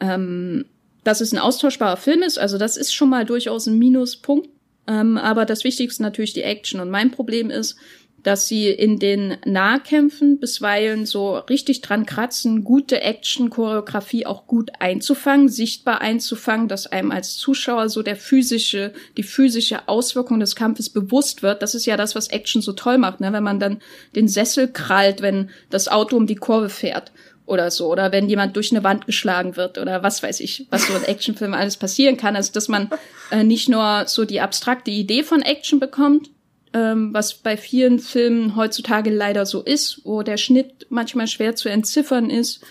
ähm, 0.00 0.64
dass 1.04 1.20
es 1.20 1.32
ein 1.32 1.38
austauschbarer 1.38 1.98
Film 1.98 2.22
ist, 2.22 2.40
also 2.40 2.58
das 2.58 2.76
ist 2.76 2.92
schon 2.92 3.10
mal 3.10 3.24
durchaus 3.24 3.68
ein 3.68 3.78
Minuspunkt. 3.78 4.48
Ähm, 4.88 5.18
aber 5.18 5.44
das 5.44 5.62
Wichtigste 5.62 6.02
natürlich 6.02 6.32
die 6.32 6.42
Action. 6.42 6.80
Und 6.80 6.90
mein 6.90 7.12
Problem 7.12 7.48
ist, 7.48 7.76
dass 8.22 8.46
sie 8.46 8.68
in 8.68 8.98
den 8.98 9.36
Nahkämpfen 9.44 10.38
bisweilen 10.38 11.06
so 11.06 11.36
richtig 11.38 11.80
dran 11.80 12.06
kratzen, 12.06 12.64
gute 12.64 13.00
Action-Choreografie 13.00 14.26
auch 14.26 14.46
gut 14.46 14.70
einzufangen, 14.78 15.48
sichtbar 15.48 16.00
einzufangen, 16.00 16.68
dass 16.68 16.86
einem 16.86 17.10
als 17.10 17.36
Zuschauer 17.36 17.88
so 17.88 18.02
der 18.02 18.16
physische, 18.16 18.92
die 19.16 19.22
physische 19.22 19.88
Auswirkung 19.88 20.40
des 20.40 20.54
Kampfes 20.54 20.90
bewusst 20.90 21.42
wird. 21.42 21.62
Das 21.62 21.74
ist 21.74 21.86
ja 21.86 21.96
das, 21.96 22.14
was 22.14 22.28
Action 22.28 22.62
so 22.62 22.72
toll 22.72 22.98
macht, 22.98 23.20
ne? 23.20 23.32
wenn 23.32 23.42
man 23.42 23.58
dann 23.58 23.80
den 24.14 24.28
Sessel 24.28 24.68
krallt, 24.68 25.22
wenn 25.22 25.50
das 25.70 25.88
Auto 25.88 26.16
um 26.16 26.26
die 26.26 26.36
Kurve 26.36 26.68
fährt 26.68 27.12
oder 27.44 27.70
so, 27.70 27.90
oder 27.90 28.12
wenn 28.12 28.28
jemand 28.28 28.54
durch 28.54 28.70
eine 28.70 28.84
Wand 28.84 29.06
geschlagen 29.06 29.56
wird 29.56 29.78
oder 29.78 30.02
was 30.02 30.22
weiß 30.22 30.40
ich, 30.40 30.66
was 30.70 30.86
so 30.86 30.94
in 30.94 31.04
Actionfilmen 31.04 31.58
alles 31.58 31.76
passieren 31.76 32.16
kann. 32.16 32.36
Also, 32.36 32.52
dass 32.52 32.68
man 32.68 32.88
äh, 33.30 33.42
nicht 33.42 33.68
nur 33.68 34.04
so 34.06 34.24
die 34.24 34.40
abstrakte 34.40 34.92
Idee 34.92 35.24
von 35.24 35.42
Action 35.42 35.80
bekommt, 35.80 36.30
ähm, 36.74 37.12
was 37.12 37.34
bei 37.34 37.56
vielen 37.56 37.98
Filmen 37.98 38.56
heutzutage 38.56 39.10
leider 39.10 39.46
so 39.46 39.62
ist, 39.62 40.00
wo 40.04 40.22
der 40.22 40.36
Schnitt 40.36 40.86
manchmal 40.88 41.26
schwer 41.26 41.54
zu 41.54 41.68
entziffern 41.68 42.30
ist, 42.30 42.64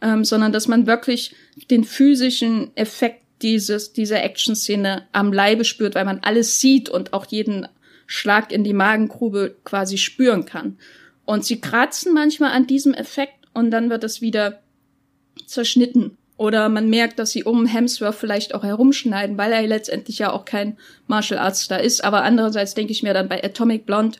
ähm, 0.00 0.24
sondern 0.24 0.52
dass 0.52 0.68
man 0.68 0.86
wirklich 0.86 1.34
den 1.70 1.84
physischen 1.84 2.76
Effekt 2.76 3.22
dieses, 3.42 3.92
dieser 3.92 4.22
Action-Szene 4.22 5.06
am 5.12 5.32
Leibe 5.32 5.64
spürt, 5.64 5.94
weil 5.94 6.04
man 6.04 6.20
alles 6.20 6.60
sieht 6.60 6.88
und 6.88 7.12
auch 7.12 7.26
jeden 7.26 7.68
Schlag 8.06 8.52
in 8.52 8.64
die 8.64 8.72
Magengrube 8.72 9.56
quasi 9.64 9.98
spüren 9.98 10.44
kann. 10.46 10.78
Und 11.24 11.44
sie 11.44 11.60
kratzen 11.60 12.14
manchmal 12.14 12.52
an 12.52 12.66
diesem 12.66 12.94
Effekt 12.94 13.34
und 13.52 13.70
dann 13.70 13.90
wird 13.90 14.04
es 14.04 14.20
wieder 14.20 14.60
zerschnitten 15.46 16.16
oder 16.36 16.68
man 16.68 16.90
merkt, 16.90 17.18
dass 17.18 17.30
sie 17.30 17.44
um 17.44 17.66
Hemsworth 17.66 18.14
vielleicht 18.14 18.54
auch 18.54 18.62
herumschneiden, 18.62 19.38
weil 19.38 19.52
er 19.52 19.66
letztendlich 19.66 20.18
ja 20.18 20.32
auch 20.32 20.44
kein 20.44 20.76
Martial 21.06 21.40
Arts 21.40 21.66
da 21.68 21.76
ist. 21.76 22.04
Aber 22.04 22.24
andererseits 22.24 22.74
denke 22.74 22.92
ich 22.92 23.02
mir 23.02 23.14
dann 23.14 23.28
bei 23.28 23.42
Atomic 23.42 23.86
Blonde, 23.86 24.18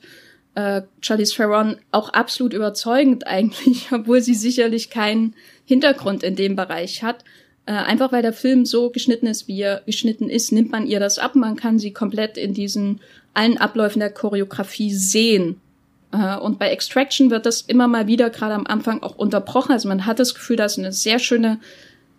äh, 0.55 0.83
Charlize 1.03 1.35
Theron 1.35 1.77
auch 1.93 2.09
absolut 2.11 2.55
überzeugend 2.55 3.27
eigentlich, 3.27 3.89
obwohl 3.93 4.23
sie 4.23 4.35
sicherlich 4.35 4.89
keinen 4.89 5.35
Hintergrund 5.67 6.23
in 6.23 6.37
dem 6.37 6.57
Bereich 6.57 7.03
hat. 7.03 7.25
Äh, 7.67 7.73
einfach 7.73 8.13
weil 8.13 8.23
der 8.23 8.33
Film 8.33 8.65
so 8.65 8.91
geschnitten 8.91 9.27
ist, 9.27 9.47
wie 9.47 9.61
er 9.61 9.83
geschnitten 9.85 10.31
ist, 10.31 10.53
nimmt 10.53 10.71
man 10.71 10.87
ihr 10.87 11.01
das 11.01 11.19
ab. 11.19 11.35
Man 11.35 11.57
kann 11.57 11.79
sie 11.79 11.93
komplett 11.93 12.39
in 12.39 12.55
diesen 12.55 13.01
allen 13.35 13.59
Abläufen 13.59 14.01
der 14.01 14.11
Choreografie 14.11 14.95
sehen. 14.95 15.61
Äh, 16.13 16.39
und 16.39 16.59
bei 16.59 16.71
Extraction 16.71 17.31
wird 17.31 17.45
das 17.45 17.61
immer 17.61 17.89
mal 17.89 18.07
wieder 18.07 18.31
gerade 18.31 18.55
am 18.55 18.67
Anfang 18.67 19.03
auch 19.03 19.17
unterbrochen. 19.17 19.73
Also 19.73 19.89
man 19.89 20.07
hat 20.07 20.19
das 20.19 20.35
Gefühl, 20.35 20.57
da 20.57 20.65
ist 20.65 20.79
eine 20.79 20.93
sehr 20.93 21.19
schöne 21.19 21.59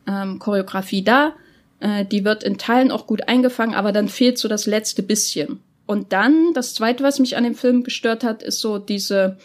ähm, 0.08 0.40
Choreografie 0.40 1.04
da. 1.04 1.34
Äh, 1.80 2.06
die 2.06 2.26
wird 2.26 2.44
in 2.44 2.58
Teilen 2.58 2.92
auch 2.92 3.08
gut 3.08 3.28
eingefangen, 3.28 3.76
aber 3.76 3.92
dann 3.92 4.10
fehlt 4.10 4.38
so 4.38 4.48
das 4.48 4.66
letzte 4.66 5.04
bisschen. 5.04 5.60
Und 5.86 6.12
dann, 6.14 6.54
das 6.54 6.74
zweite, 6.74 7.04
was 7.04 7.20
mich 7.20 7.38
an 7.38 7.44
dem 7.44 7.56
Film 7.56 7.84
gestört 7.84 8.24
hat, 8.24 8.44
ist 8.44 8.60
so 8.60 8.78
diese 8.78 9.38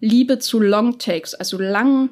Liebe 0.00 0.38
zu 0.38 0.60
Longtakes, 0.60 1.34
also 1.34 1.58
langen, 1.58 2.10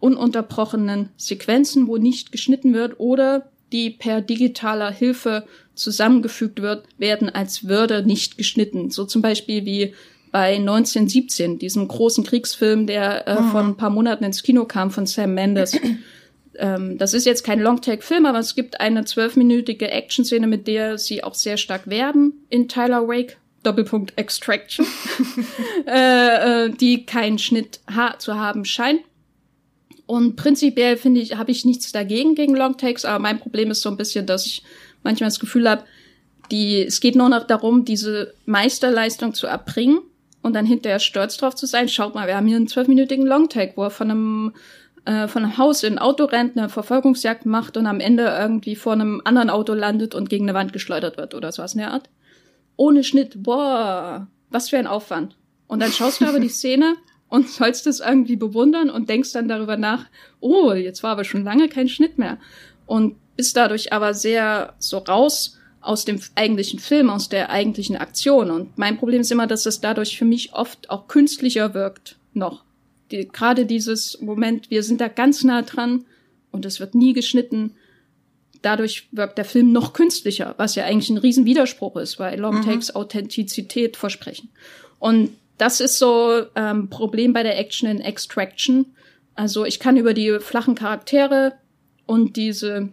ununterbrochenen 0.00 1.08
Sequenzen, 1.16 1.88
wo 1.88 1.96
nicht 1.96 2.30
geschnitten 2.30 2.74
wird 2.74 3.00
oder 3.00 3.50
die 3.72 3.90
per 3.90 4.20
digitaler 4.20 4.92
Hilfe 4.92 5.44
zusammengefügt 5.74 6.62
wird, 6.62 6.84
werden 6.98 7.28
als 7.28 7.66
würde 7.66 8.06
nicht 8.06 8.38
geschnitten. 8.38 8.90
So 8.90 9.04
zum 9.04 9.22
Beispiel 9.22 9.64
wie 9.64 9.94
bei 10.30 10.56
1917, 10.56 11.58
diesem 11.58 11.88
großen 11.88 12.24
Kriegsfilm, 12.24 12.86
der 12.86 13.26
äh, 13.26 13.40
mhm. 13.40 13.50
vor 13.50 13.60
ein 13.60 13.76
paar 13.76 13.90
Monaten 13.90 14.24
ins 14.24 14.42
Kino 14.42 14.66
kam 14.66 14.90
von 14.90 15.06
Sam 15.06 15.34
Mendes. 15.34 15.78
Ähm, 16.58 16.98
das 16.98 17.14
ist 17.14 17.26
jetzt 17.26 17.44
kein 17.44 17.60
Longtake-Film, 17.60 18.26
aber 18.26 18.38
es 18.38 18.54
gibt 18.54 18.80
eine 18.80 19.04
zwölfminütige 19.04 19.90
Action-Szene, 19.90 20.46
mit 20.46 20.66
der 20.66 20.98
sie 20.98 21.24
auch 21.24 21.34
sehr 21.34 21.56
stark 21.56 21.88
werben 21.88 22.44
in 22.48 22.68
Tyler 22.68 23.06
Wake. 23.06 23.38
Doppelpunkt 23.62 24.12
Extraction, 24.16 24.86
äh, 25.88 26.66
äh, 26.66 26.70
die 26.70 27.04
keinen 27.04 27.38
Schnitt 27.38 27.80
ha 27.92 28.16
zu 28.16 28.36
haben 28.36 28.64
scheint. 28.64 29.00
Und 30.06 30.36
prinzipiell 30.36 30.96
finde 30.96 31.20
ich, 31.20 31.36
habe 31.36 31.50
ich 31.50 31.64
nichts 31.64 31.90
dagegen 31.90 32.36
gegen 32.36 32.54
Longtakes, 32.54 33.04
aber 33.04 33.18
mein 33.18 33.40
Problem 33.40 33.72
ist 33.72 33.82
so 33.82 33.90
ein 33.90 33.96
bisschen, 33.96 34.24
dass 34.24 34.46
ich 34.46 34.62
manchmal 35.02 35.30
das 35.30 35.40
Gefühl 35.40 35.68
habe, 35.68 35.82
die, 36.52 36.80
es 36.82 37.00
geht 37.00 37.16
nur 37.16 37.28
noch 37.28 37.44
darum, 37.44 37.84
diese 37.84 38.34
Meisterleistung 38.44 39.34
zu 39.34 39.48
erbringen 39.48 39.98
und 40.42 40.54
dann 40.54 40.64
hinterher 40.64 41.00
stolz 41.00 41.36
drauf 41.36 41.56
zu 41.56 41.66
sein. 41.66 41.88
Schaut 41.88 42.14
mal, 42.14 42.28
wir 42.28 42.36
haben 42.36 42.46
hier 42.46 42.56
einen 42.56 42.68
zwölfminütigen 42.68 43.26
Longtake, 43.26 43.72
wo 43.74 43.82
er 43.82 43.90
von 43.90 44.10
einem 44.12 44.52
äh, 45.06 45.28
von 45.28 45.44
einem 45.44 45.56
Haus 45.56 45.84
in 45.84 45.94
ein 45.94 45.98
Auto 46.00 46.24
rennt, 46.24 46.58
eine 46.58 46.68
Verfolgungsjagd 46.68 47.46
macht 47.46 47.76
und 47.76 47.86
am 47.86 48.00
Ende 48.00 48.24
irgendwie 48.24 48.74
vor 48.74 48.92
einem 48.92 49.22
anderen 49.24 49.50
Auto 49.50 49.72
landet 49.72 50.14
und 50.16 50.28
gegen 50.28 50.46
eine 50.46 50.54
Wand 50.54 50.72
geschleudert 50.72 51.16
wird 51.16 51.34
oder 51.34 51.52
sowas 51.52 51.74
in 51.74 51.78
der 51.78 51.92
Art. 51.92 52.10
Ohne 52.76 53.04
Schnitt. 53.04 53.42
Boah, 53.42 54.26
was 54.50 54.68
für 54.68 54.78
ein 54.78 54.88
Aufwand. 54.88 55.36
Und 55.68 55.80
dann 55.80 55.92
schaust 55.92 56.20
du 56.20 56.26
aber 56.26 56.40
die 56.40 56.48
Szene 56.48 56.96
und 57.28 57.48
sollst 57.48 57.86
es 57.86 58.00
irgendwie 58.00 58.36
bewundern 58.36 58.90
und 58.90 59.08
denkst 59.08 59.32
dann 59.32 59.48
darüber 59.48 59.76
nach, 59.76 60.06
oh, 60.40 60.72
jetzt 60.72 61.04
war 61.04 61.12
aber 61.12 61.24
schon 61.24 61.44
lange 61.44 61.68
kein 61.68 61.88
Schnitt 61.88 62.18
mehr. 62.18 62.38
Und 62.86 63.16
bist 63.36 63.56
dadurch 63.56 63.92
aber 63.92 64.12
sehr 64.12 64.74
so 64.80 64.98
raus 64.98 65.56
aus 65.80 66.04
dem 66.04 66.20
eigentlichen 66.34 66.80
Film, 66.80 67.10
aus 67.10 67.28
der 67.28 67.50
eigentlichen 67.50 67.96
Aktion. 67.96 68.50
Und 68.50 68.76
mein 68.76 68.98
Problem 68.98 69.20
ist 69.20 69.30
immer, 69.30 69.46
dass 69.46 69.66
es 69.66 69.80
dadurch 69.80 70.18
für 70.18 70.24
mich 70.24 70.52
oft 70.52 70.90
auch 70.90 71.06
künstlicher 71.06 71.74
wirkt 71.74 72.16
noch 72.32 72.65
die, 73.10 73.28
gerade 73.28 73.66
dieses 73.66 74.20
Moment, 74.20 74.70
wir 74.70 74.82
sind 74.82 75.00
da 75.00 75.08
ganz 75.08 75.44
nah 75.44 75.62
dran 75.62 76.04
und 76.50 76.64
es 76.64 76.80
wird 76.80 76.94
nie 76.94 77.12
geschnitten. 77.12 77.74
Dadurch 78.62 79.08
wirkt 79.12 79.38
der 79.38 79.44
Film 79.44 79.72
noch 79.72 79.92
künstlicher, 79.92 80.54
was 80.56 80.74
ja 80.74 80.84
eigentlich 80.84 81.10
ein 81.10 81.18
Riesenwiderspruch 81.18 81.96
ist, 81.96 82.18
weil 82.18 82.38
Longtakes 82.38 82.90
mhm. 82.90 82.96
Authentizität 82.96 83.96
versprechen. 83.96 84.50
Und 84.98 85.30
das 85.58 85.80
ist 85.80 85.98
so 85.98 86.42
ähm, 86.54 86.90
Problem 86.90 87.32
bei 87.32 87.42
der 87.42 87.58
Action 87.58 87.88
in 87.88 88.00
Extraction. 88.00 88.86
Also 89.34 89.64
ich 89.64 89.78
kann 89.78 89.96
über 89.96 90.14
die 90.14 90.38
flachen 90.40 90.74
Charaktere 90.74 91.52
und 92.06 92.36
diese 92.36 92.88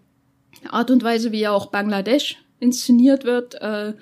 Art 0.70 0.92
und 0.92 1.04
Weise, 1.04 1.32
wie 1.32 1.40
ja 1.40 1.52
auch 1.52 1.68
Bangladesch 1.68 2.38
inszeniert 2.60 3.26
wird, 3.26 3.56
äh, 3.56 3.94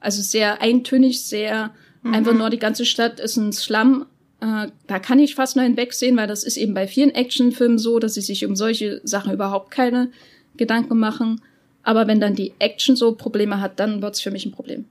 also 0.00 0.22
sehr 0.22 0.60
eintönig, 0.62 1.24
sehr 1.24 1.72
mhm. 2.02 2.14
einfach 2.14 2.34
nur 2.34 2.50
die 2.50 2.58
ganze 2.58 2.84
Stadt 2.84 3.20
ist 3.20 3.36
ein 3.36 3.52
Slum 3.52 4.06
äh, 4.40 4.68
da 4.86 4.98
kann 4.98 5.18
ich 5.18 5.34
fast 5.34 5.56
nur 5.56 5.64
hinwegsehen, 5.64 6.16
weil 6.16 6.26
das 6.26 6.44
ist 6.44 6.56
eben 6.56 6.74
bei 6.74 6.86
vielen 6.86 7.14
Actionfilmen 7.14 7.78
so, 7.78 7.98
dass 7.98 8.14
sie 8.14 8.20
sich 8.20 8.44
um 8.44 8.54
solche 8.54 9.00
Sachen 9.04 9.32
überhaupt 9.32 9.70
keine 9.70 10.10
Gedanken 10.56 10.98
machen. 10.98 11.40
Aber 11.82 12.06
wenn 12.06 12.20
dann 12.20 12.34
die 12.34 12.52
Action 12.58 12.96
so 12.96 13.14
Probleme 13.14 13.60
hat, 13.60 13.80
dann 13.80 14.02
wird's 14.02 14.20
für 14.20 14.30
mich 14.30 14.46
ein 14.46 14.52
Problem. 14.52 14.84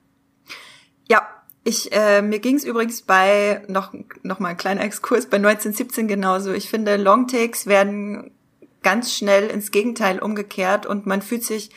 Ja, 1.10 1.22
ich 1.64 1.92
äh, 1.92 2.22
mir 2.22 2.40
ging's 2.40 2.64
übrigens 2.64 3.02
bei 3.02 3.62
noch 3.68 3.94
noch 4.24 4.40
mal 4.40 4.50
ein 4.50 4.58
kleiner 4.58 4.82
Exkurs 4.82 5.28
bei 5.28 5.38
1917 5.38 6.08
genauso. 6.08 6.54
Ich 6.54 6.70
finde 6.70 6.98
Longtakes 6.98 7.68
werden 7.68 8.32
ganz 8.84 9.14
schnell 9.14 9.48
ins 9.50 9.72
Gegenteil 9.72 10.20
umgekehrt 10.20 10.86
und 10.86 11.06
man 11.06 11.22
fühlt 11.22 11.44
sich 11.44 11.70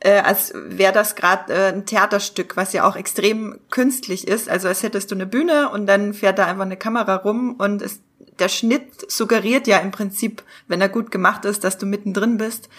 äh, 0.00 0.20
als 0.20 0.52
wäre 0.54 0.92
das 0.92 1.14
gerade 1.14 1.52
äh, 1.52 1.72
ein 1.72 1.86
Theaterstück, 1.86 2.56
was 2.56 2.72
ja 2.72 2.88
auch 2.88 2.96
extrem 2.96 3.58
künstlich 3.70 4.26
ist. 4.26 4.48
Also 4.48 4.68
als 4.68 4.82
hättest 4.82 5.10
du 5.10 5.14
eine 5.14 5.26
Bühne 5.26 5.70
und 5.70 5.86
dann 5.86 6.14
fährt 6.14 6.38
da 6.38 6.46
einfach 6.46 6.64
eine 6.64 6.76
Kamera 6.76 7.16
rum 7.16 7.54
und 7.58 7.82
es, 7.82 8.00
der 8.38 8.48
Schnitt 8.48 9.10
suggeriert 9.10 9.66
ja 9.66 9.78
im 9.78 9.90
Prinzip, 9.90 10.42
wenn 10.68 10.80
er 10.80 10.88
gut 10.88 11.10
gemacht 11.10 11.44
ist, 11.44 11.64
dass 11.64 11.76
du 11.76 11.86
mittendrin 11.86 12.38
bist. 12.38 12.70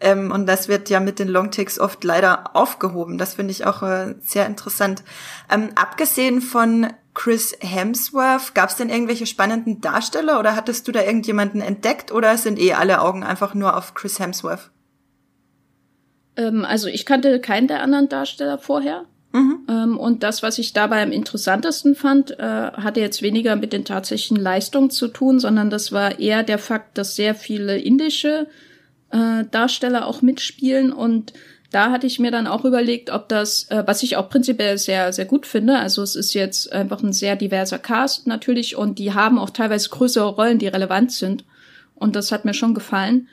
Ähm, 0.00 0.30
und 0.32 0.46
das 0.46 0.68
wird 0.68 0.90
ja 0.90 1.00
mit 1.00 1.18
den 1.18 1.28
Longtakes 1.28 1.78
oft 1.78 2.02
leider 2.04 2.54
aufgehoben. 2.54 3.16
Das 3.16 3.34
finde 3.34 3.52
ich 3.52 3.64
auch 3.64 3.82
äh, 3.82 4.16
sehr 4.20 4.46
interessant. 4.46 5.04
Ähm, 5.50 5.70
abgesehen 5.76 6.42
von 6.42 6.92
Chris 7.14 7.56
Hemsworth, 7.60 8.54
gab 8.54 8.68
es 8.68 8.76
denn 8.76 8.90
irgendwelche 8.90 9.24
spannenden 9.24 9.80
Darsteller 9.80 10.38
oder 10.38 10.54
hattest 10.54 10.86
du 10.86 10.92
da 10.92 11.00
irgendjemanden 11.00 11.62
entdeckt 11.62 12.12
oder 12.12 12.36
sind 12.36 12.58
eh 12.58 12.74
alle 12.74 13.00
Augen 13.00 13.22
einfach 13.22 13.54
nur 13.54 13.74
auf 13.74 13.94
Chris 13.94 14.18
Hemsworth? 14.18 14.70
Ähm, 16.36 16.64
also 16.64 16.88
ich 16.88 17.06
kannte 17.06 17.40
keinen 17.40 17.68
der 17.68 17.82
anderen 17.82 18.08
Darsteller 18.08 18.58
vorher. 18.58 19.04
Mhm. 19.32 19.66
Ähm, 19.68 19.98
und 19.98 20.22
das, 20.22 20.42
was 20.42 20.58
ich 20.58 20.72
dabei 20.72 21.02
am 21.02 21.12
interessantesten 21.12 21.94
fand, 21.94 22.38
äh, 22.38 22.42
hatte 22.42 23.00
jetzt 23.00 23.22
weniger 23.22 23.56
mit 23.56 23.72
den 23.72 23.84
tatsächlichen 23.84 24.42
Leistungen 24.42 24.90
zu 24.90 25.08
tun, 25.08 25.40
sondern 25.40 25.70
das 25.70 25.92
war 25.92 26.18
eher 26.18 26.42
der 26.42 26.58
Fakt, 26.58 26.96
dass 26.96 27.16
sehr 27.16 27.34
viele 27.34 27.78
indische 27.78 28.46
äh, 29.10 29.44
Darsteller 29.50 30.06
auch 30.06 30.22
mitspielen 30.22 30.92
und 30.92 31.32
da 31.70 31.90
hatte 31.90 32.06
ich 32.06 32.18
mir 32.18 32.30
dann 32.30 32.46
auch 32.46 32.64
überlegt, 32.64 33.10
ob 33.10 33.28
das, 33.28 33.64
äh, 33.70 33.82
was 33.86 34.02
ich 34.02 34.16
auch 34.16 34.28
prinzipiell 34.28 34.78
sehr, 34.78 35.12
sehr 35.12 35.24
gut 35.24 35.46
finde. 35.46 35.78
Also 35.78 36.02
es 36.02 36.16
ist 36.16 36.32
jetzt 36.32 36.72
einfach 36.72 37.02
ein 37.02 37.12
sehr 37.12 37.36
diverser 37.36 37.78
Cast 37.78 38.26
natürlich 38.26 38.76
und 38.76 38.98
die 38.98 39.12
haben 39.12 39.38
auch 39.38 39.50
teilweise 39.50 39.90
größere 39.90 40.28
Rollen, 40.28 40.58
die 40.58 40.68
relevant 40.68 41.12
sind. 41.12 41.44
Und 41.94 42.14
das 42.14 42.30
hat 42.30 42.44
mir 42.44 42.54
schon 42.54 42.74
gefallen. 42.74 43.28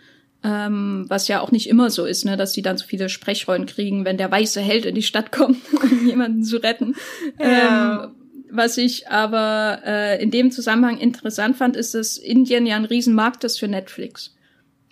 Ähm, 0.46 1.06
was 1.08 1.30
ja 1.30 1.40
auch 1.40 1.52
nicht 1.52 1.70
immer 1.70 1.90
so 1.90 2.06
ist, 2.06 2.26
ne, 2.26 2.36
dass 2.36 2.52
die 2.52 2.62
dann 2.62 2.78
so 2.78 2.86
viele 2.86 3.08
Sprechrollen 3.08 3.66
kriegen, 3.66 4.04
wenn 4.04 4.18
der 4.18 4.30
weiße 4.30 4.60
Held 4.60 4.86
in 4.86 4.96
die 4.96 5.04
Stadt 5.04 5.32
kommt, 5.32 5.58
um 5.82 6.06
jemanden 6.06 6.44
zu 6.44 6.58
retten. 6.58 6.96
Ja. 7.40 8.04
Ähm, 8.04 8.16
was 8.56 8.78
ich 8.78 9.08
aber 9.08 9.80
äh, 9.84 10.22
in 10.22 10.30
dem 10.30 10.52
Zusammenhang 10.52 11.00
interessant 11.00 11.58
fand, 11.58 11.76
ist, 11.76 11.96
dass 11.96 12.18
Indien 12.18 12.68
ja 12.68 12.76
ein 12.76 12.86
Riesenmarkt 12.86 13.44
ist 13.46 13.58
für 13.58 13.68
Netflix. 13.68 14.36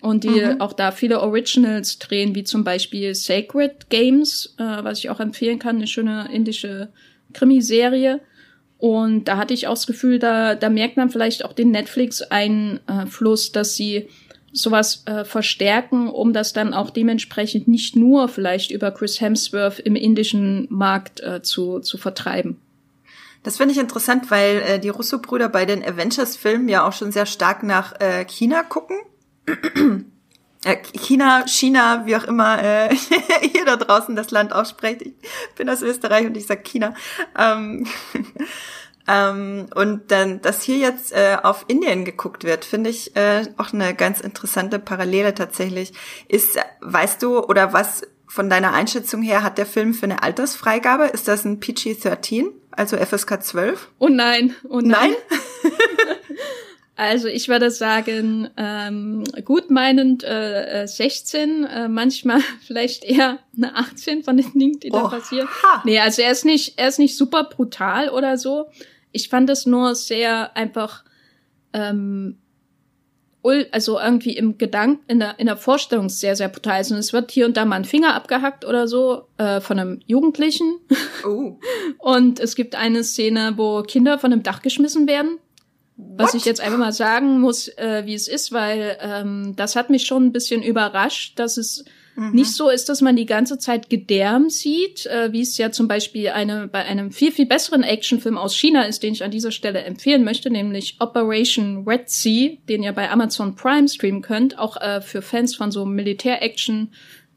Und 0.02 0.24
die 0.24 0.30
mhm. 0.30 0.62
auch 0.62 0.74
da 0.74 0.92
viele 0.92 1.22
Originals 1.22 2.00
drehen, 2.00 2.34
wie 2.34 2.44
zum 2.44 2.64
Beispiel 2.64 3.14
Sacred 3.14 3.90
Games, 3.90 4.56
äh, 4.58 4.64
was 4.64 4.98
ich 4.98 5.12
auch 5.12 5.20
empfehlen 5.20 5.60
kann, 5.60 5.76
eine 5.76 5.86
schöne 5.86 6.28
indische 6.34 6.90
Krimiserie. 7.34 8.20
Und 8.80 9.26
da 9.26 9.38
hatte 9.38 9.54
ich 9.54 9.68
auch 9.68 9.76
das 9.76 9.86
Gefühl, 9.86 10.18
da, 10.18 10.56
da 10.56 10.70
merkt 10.72 10.98
man 10.98 11.12
vielleicht 11.12 11.46
auch 11.46 11.54
den 11.54 11.70
Netflix-Einfluss, 11.70 13.52
dass 13.52 13.76
sie 13.76 14.08
sowas 14.54 15.04
äh, 15.06 15.24
verstärken, 15.24 16.10
um 16.10 16.34
das 16.34 16.54
dann 16.54 16.74
auch 16.74 16.90
dementsprechend 16.90 17.68
nicht 17.68 17.96
nur 17.96 18.28
vielleicht 18.28 18.72
über 18.72 18.92
Chris 18.92 19.22
Hemsworth 19.22 19.80
im 19.80 19.96
indischen 19.96 20.68
Markt 20.70 21.22
äh, 21.22 21.42
zu, 21.42 21.80
zu 21.80 21.98
vertreiben. 21.98 22.60
Das 23.44 23.58
finde 23.58 23.74
ich 23.74 23.80
interessant, 23.80 24.30
weil 24.30 24.62
äh, 24.62 24.80
die 24.80 24.90
Russo-Brüder 24.90 25.50
bei 25.50 25.66
den 25.66 25.84
Avengers-Filmen 25.84 26.70
ja 26.70 26.88
auch 26.88 26.94
schon 26.94 27.12
sehr 27.12 27.26
stark 27.26 27.64
nach 27.64 28.00
äh, 28.00 28.26
China 28.26 28.64
gucken. 28.64 28.98
Äh, 30.64 30.78
China, 30.94 31.48
China, 31.48 32.06
wie 32.06 32.16
auch 32.16 32.24
immer 32.24 32.62
äh, 32.62 32.94
ihr 33.56 33.66
da 33.66 33.78
draußen 33.78 34.16
das 34.16 34.30
Land 34.30 34.54
aussprecht. 34.54 35.02
Ich 35.02 35.16
bin 35.56 35.68
aus 35.68 35.82
Österreich 35.82 36.28
und 36.28 36.38
ich 36.38 36.46
sag 36.46 36.64
China. 36.64 36.94
Ähm, 37.36 37.88
ähm, 39.08 39.68
und 39.76 40.12
dann, 40.12 40.42
dass 40.42 40.62
hier 40.64 40.78
jetzt 40.78 41.12
äh, 41.14 41.38
auf 41.42 41.66
Indien 41.68 42.06
geguckt 42.06 42.44
wird, 42.44 42.66
finde 42.66 42.90
ich 42.90 43.16
äh, 43.16 43.46
auch 43.58 43.74
eine 43.74 43.96
ganz 43.96 44.22
interessante 44.22 44.80
Parallele 44.80 45.34
tatsächlich. 45.34 45.94
Ist, 46.28 46.60
weißt 46.82 47.22
du, 47.24 47.40
oder 47.40 47.74
was 47.74 48.04
von 48.28 48.50
deiner 48.50 48.74
Einschätzung 48.74 49.22
her 49.22 49.44
hat 49.44 49.58
der 49.58 49.66
Film 49.66 49.94
für 49.94 50.06
eine 50.06 50.24
Altersfreigabe? 50.24 51.06
Ist 51.06 51.28
das 51.28 51.46
ein 51.46 51.60
PG-13, 51.60 52.52
also 52.72 52.98
FSK 52.98 53.44
12? 53.44 53.90
Oh 54.00 54.08
nein, 54.08 54.56
oh 54.70 54.80
nein. 54.80 55.12
nein? 55.12 55.16
Also 57.02 57.30
ich 57.30 57.50
würde 57.50 57.72
sagen, 57.72 58.52
ähm, 58.58 59.24
gut 59.44 59.72
meinend 59.72 60.24
äh, 60.24 60.86
16, 60.86 61.64
äh, 61.64 61.88
manchmal 61.88 62.42
vielleicht 62.68 63.04
eher 63.04 63.40
eine 63.58 63.76
18 63.76 64.24
von 64.24 64.38
den 64.38 64.54
Dingen, 64.54 64.80
die 64.80 64.92
da 64.92 65.08
passieren. 65.08 65.48
Nee, 65.84 65.98
also 65.98 66.22
er 66.22 66.32
ist 66.32 66.46
nicht, 66.46 66.78
er 66.78 66.90
ist 66.90 67.00
nicht 67.00 67.18
super 67.18 67.46
brutal 67.46 68.10
oder 68.10 68.38
so. 68.38 68.68
Ich 69.12 69.30
fand 69.30 69.50
es 69.50 69.66
nur 69.66 69.96
sehr 69.96 70.56
einfach, 70.56 71.04
ähm, 71.74 72.38
also 73.72 74.00
irgendwie 74.00 74.38
im 74.38 74.60
Gedanken, 74.60 75.02
in 75.08 75.22
der, 75.22 75.40
in 75.40 75.48
der 75.48 75.58
Vorstellung 75.58 76.08
sehr, 76.08 76.36
sehr 76.36 76.50
brutal. 76.50 76.76
Also 76.76 76.94
es 76.98 77.14
wird 77.14 77.32
hier 77.32 77.48
und 77.48 77.58
da 77.58 77.66
mal 77.66 77.78
ein 77.78 77.86
Finger 77.86 78.14
abgehackt 78.14 78.64
oder 78.64 78.88
so 78.88 79.24
äh, 79.38 79.60
von 79.60 79.80
einem 79.80 80.02
Jugendlichen. 80.06 80.78
Oh. 81.26 81.58
und 81.98 82.40
es 82.40 82.56
gibt 82.56 82.76
eine 82.76 83.04
Szene, 83.04 83.54
wo 83.56 83.82
Kinder 83.82 84.20
von 84.20 84.32
einem 84.32 84.44
Dach 84.44 84.62
geschmissen 84.62 85.08
werden. 85.08 85.40
Was 85.98 86.34
ich 86.34 86.46
jetzt 86.46 86.62
einfach 86.62 86.80
mal 86.80 86.94
sagen 86.94 87.40
muss, 87.40 87.68
äh, 87.68 88.04
wie 88.06 88.16
es 88.16 88.28
ist, 88.28 88.52
weil 88.52 88.98
ähm, 89.02 89.54
das 89.56 89.76
hat 89.76 89.90
mich 89.90 90.06
schon 90.06 90.26
ein 90.26 90.32
bisschen 90.32 90.64
überrascht, 90.64 91.38
dass 91.38 91.58
es 91.58 91.86
mhm. 92.16 92.32
nicht 92.32 92.54
so 92.54 92.70
ist, 92.70 92.90
dass 92.90 93.02
man 93.02 93.16
die 93.16 93.26
ganze 93.26 93.58
Zeit 93.58 93.90
gedärmt 93.90 94.52
sieht, 94.52 95.06
äh, 95.06 95.32
wie 95.32 95.42
es 95.42 95.58
ja 95.58 95.72
zum 95.72 95.88
Beispiel 95.88 96.30
eine, 96.30 96.68
bei 96.68 96.84
einem 96.86 97.12
viel, 97.12 97.32
viel 97.32 97.46
besseren 97.46 97.84
Actionfilm 97.84 98.38
aus 98.38 98.56
China 98.56 98.84
ist, 98.84 99.04
den 99.04 99.14
ich 99.14 99.24
an 99.24 99.32
dieser 99.32 99.52
Stelle 99.52 99.84
empfehlen 99.84 100.24
möchte, 100.24 100.50
nämlich 100.50 100.98
Operation 101.00 101.84
Red 101.88 102.10
Sea, 102.10 102.58
den 102.68 102.84
ihr 102.84 102.94
bei 102.94 103.10
Amazon 103.10 103.56
Prime 103.56 103.88
streamen 103.88 104.22
könnt, 104.22 104.58
auch 104.58 104.78
äh, 104.78 105.02
für 105.02 105.22
Fans 105.22 105.56
von 105.56 105.72
so 105.72 105.86
Militär-Action 105.86 106.94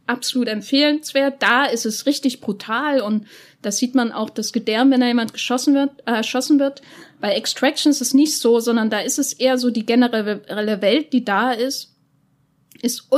absolut 0.06 0.48
empfehlenswert. 0.48 1.42
Da 1.42 1.64
ist 1.64 1.86
es 1.86 2.06
richtig 2.06 2.40
brutal 2.40 3.00
und 3.00 3.26
da 3.62 3.72
sieht 3.72 3.94
man 3.94 4.12
auch 4.12 4.30
das 4.30 4.52
Gedärm, 4.52 4.90
wenn 4.90 5.00
da 5.00 5.06
jemand 5.06 5.32
geschossen 5.32 5.74
wird, 5.74 5.90
äh, 6.06 6.12
erschossen 6.12 6.58
wird. 6.58 6.82
Bei 7.20 7.32
Extraction 7.32 7.90
ist 7.90 8.02
es 8.02 8.12
nicht 8.12 8.36
so, 8.38 8.60
sondern 8.60 8.90
da 8.90 9.00
ist 9.00 9.18
es 9.18 9.32
eher 9.32 9.56
so 9.56 9.70
die 9.70 9.86
generelle 9.86 10.82
Welt, 10.82 11.12
die 11.12 11.24
da 11.24 11.52
ist, 11.52 11.94
ist 12.82 13.08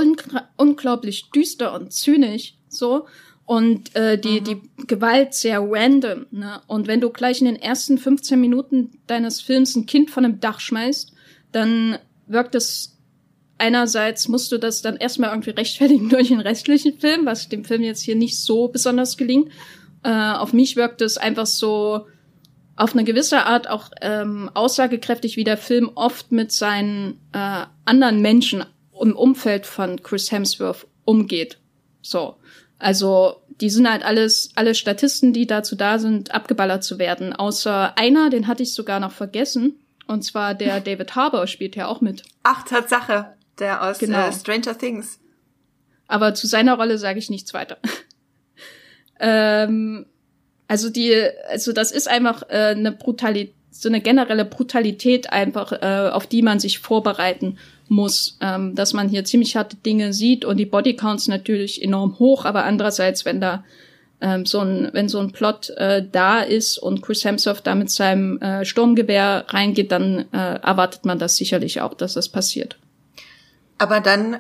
unglaublich 0.57 1.31
düster 1.31 1.75
und 1.75 1.93
zynisch, 1.93 2.55
so. 2.69 3.07
Und 3.45 3.95
äh, 3.95 4.19
die, 4.19 4.41
mhm. 4.41 4.45
die 4.45 4.87
Gewalt 4.87 5.35
sehr 5.35 5.61
random. 5.61 6.27
Ne? 6.33 6.61
Und 6.67 6.89
wenn 6.89 7.01
du 7.01 7.11
gleich 7.11 7.41
in 7.41 7.47
den 7.47 7.57
ersten 7.57 7.97
15 7.97 8.41
Minuten 8.41 8.99
deines 9.07 9.41
Films 9.41 9.77
ein 9.77 9.87
Kind 9.87 10.11
von 10.11 10.25
einem 10.25 10.41
Dach 10.41 10.59
schmeißt, 10.59 11.13
dann 11.53 11.99
wirkt 12.27 12.57
es 12.57 12.96
einerseits 13.59 14.29
musst 14.29 14.53
du 14.53 14.59
das 14.59 14.83
dann 14.83 14.97
erstmal 14.97 15.31
irgendwie 15.31 15.51
rechtfertigen 15.51 16.09
durch 16.11 16.29
den 16.29 16.41
restlichen 16.41 16.99
Film, 16.99 17.27
was 17.27 17.49
dem 17.49 17.65
Film 17.65 17.83
jetzt 17.83 18.03
hier 18.03 18.17
nicht 18.17 18.39
so 18.39 18.69
besonders 18.69 19.17
gelingt. 19.17 19.51
Äh, 20.03 20.11
auf 20.11 20.53
mich 20.53 20.77
wirkt 20.77 21.01
es 21.03 21.19
einfach 21.19 21.47
so 21.47 22.07
auf 22.77 22.93
eine 22.93 23.05
gewisse 23.05 23.47
Art 23.47 23.69
auch 23.69 23.91
ähm, 24.03 24.51
aussagekräftig, 24.53 25.37
wie 25.37 25.45
der 25.45 25.57
Film 25.57 25.91
oft 25.95 26.31
mit 26.31 26.53
seinen 26.53 27.19
äh, 27.33 27.65
anderen 27.87 28.21
Menschen 28.21 28.65
im 29.01 29.17
Umfeld 29.17 29.67
von 29.67 30.03
Chris 30.03 30.31
Hemsworth 30.31 30.87
umgeht. 31.05 31.59
So. 32.03 32.37
Also, 32.79 33.37
die 33.61 33.71
sind 33.71 33.91
halt 33.91 34.05
alles, 34.05 34.51
alle 34.55 34.75
Statisten, 34.75 35.33
die 35.33 35.47
dazu 35.47 35.77
da 35.77 35.99
sind, 35.99 36.35
abgeballert 36.35 36.85
zu 36.85 36.99
werden. 36.99 37.33
Außer 37.33 37.97
einer, 37.97 38.29
den 38.29 38.47
hatte 38.47 38.63
ich 38.63 38.75
sogar 38.75 39.01
noch 39.01 39.13
vergessen. 39.13 39.81
Und 40.07 40.23
zwar 40.23 40.55
der 40.55 40.81
David 40.83 41.17
Harbour 41.17 41.47
spielt 41.47 41.77
ja 41.77 41.87
auch 41.87 42.03
mit. 42.03 42.23
Ach, 42.43 42.65
Tatsache. 42.65 43.36
Der 43.59 43.83
aus 43.83 43.99
genau. 43.99 44.29
äh, 44.29 44.33
Stranger 44.33 44.77
Things. 44.77 45.19
Aber 46.09 46.35
zu 46.35 46.47
seiner 46.47 46.75
Rolle 46.75 46.99
sage 46.99 47.19
ich 47.19 47.31
nichts 47.31 47.55
weiter. 47.55 47.79
ähm, 49.21 50.07
also 50.69 50.91
die, 50.91 51.15
also 51.49 51.73
das 51.73 51.93
ist 51.93 52.09
einfach 52.09 52.43
äh, 52.49 52.75
eine 52.77 52.93
Brutalität, 52.93 53.55
so 53.71 53.89
eine 53.91 54.01
generelle 54.01 54.47
Brutalität 54.47 55.33
einfach, 55.33 55.73
äh, 55.73 56.11
auf 56.11 56.27
die 56.27 56.41
man 56.41 56.59
sich 56.59 56.79
vorbereiten 56.79 57.59
muss, 57.89 58.39
ähm, 58.41 58.75
dass 58.75 58.95
man 58.95 59.09
hier 59.09 59.25
ziemlich 59.25 59.55
harte 59.57 59.77
Dinge 59.77 60.13
sieht 60.13 60.45
und 60.45 60.57
die 60.57 60.67
Bodycounts 60.67 61.29
natürlich 61.29 61.83
enorm 61.83 62.19
hoch, 62.19 62.47
aber 62.47 62.65
andererseits, 62.65 63.25
wenn 63.25 63.41
da 63.41 63.65
ähm, 64.21 64.47
so 64.47 64.61
ein, 64.61 64.89
wenn 64.93 65.09
so 65.09 65.19
ein 65.19 65.33
Plot 65.33 65.71
äh, 65.71 66.05
da 66.11 66.41
ist 66.41 66.79
und 66.79 67.03
Chris 67.03 67.25
Hemsworth 67.25 67.67
da 67.67 67.75
mit 67.75 67.91
seinem 67.91 68.41
äh, 68.41 68.65
Sturmgewehr 68.65 69.45
reingeht, 69.49 69.93
dann 69.93 70.25
äh, 70.33 70.55
erwartet 70.63 71.05
man 71.05 71.19
das 71.19 71.37
sicherlich 71.37 71.81
auch, 71.83 71.95
dass 71.95 72.15
das 72.15 72.31
passiert. 72.31 72.79
Aber 73.79 74.01
dann 74.01 74.39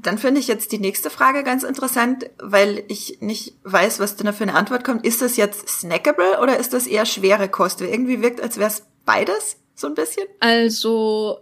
dann 0.00 0.18
finde 0.18 0.40
ich 0.40 0.48
jetzt 0.48 0.72
die 0.72 0.78
nächste 0.78 1.10
Frage 1.10 1.42
ganz 1.42 1.64
interessant, 1.64 2.30
weil 2.38 2.84
ich 2.88 3.18
nicht 3.20 3.54
weiß, 3.64 3.98
was 3.98 4.16
da 4.16 4.32
für 4.32 4.44
eine 4.44 4.54
Antwort 4.54 4.84
kommt. 4.84 5.04
Ist 5.04 5.22
das 5.22 5.36
jetzt 5.36 5.68
snackable 5.68 6.40
oder 6.40 6.56
ist 6.56 6.72
das 6.72 6.86
eher 6.86 7.04
schwere 7.04 7.48
Kost? 7.48 7.80
Irgendwie 7.80 8.22
wirkt, 8.22 8.40
als 8.40 8.58
wäre 8.58 8.68
es 8.70 8.86
beides 9.04 9.56
so 9.74 9.86
ein 9.86 9.94
bisschen. 9.94 10.26
Also 10.40 11.38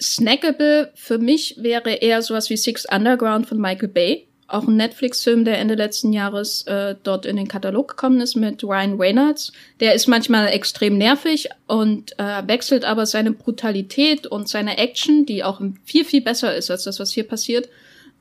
snackable 0.00 0.92
für 0.94 1.18
mich 1.18 1.56
wäre 1.58 1.90
eher 1.94 2.20
sowas 2.22 2.50
wie 2.50 2.56
Six 2.56 2.86
Underground 2.90 3.48
von 3.48 3.58
Michael 3.58 3.88
Bay. 3.88 4.28
Auch 4.48 4.68
ein 4.68 4.76
Netflix-Film, 4.76 5.44
der 5.44 5.58
Ende 5.58 5.74
letzten 5.74 6.12
Jahres 6.12 6.62
äh, 6.62 6.94
dort 7.02 7.26
in 7.26 7.36
den 7.36 7.48
Katalog 7.48 7.88
gekommen 7.88 8.20
ist 8.20 8.36
mit 8.36 8.62
Ryan 8.62 8.94
Reynolds. 8.94 9.52
Der 9.80 9.94
ist 9.94 10.06
manchmal 10.06 10.48
extrem 10.48 10.98
nervig 10.98 11.48
und 11.66 12.16
äh, 12.18 12.46
wechselt 12.46 12.84
aber 12.84 13.06
seine 13.06 13.32
Brutalität 13.32 14.26
und 14.26 14.48
seine 14.48 14.78
Action, 14.78 15.26
die 15.26 15.42
auch 15.42 15.60
viel, 15.84 16.04
viel 16.04 16.20
besser 16.20 16.54
ist 16.54 16.70
als 16.70 16.84
das, 16.84 17.00
was 17.00 17.10
hier 17.10 17.24
passiert, 17.24 17.68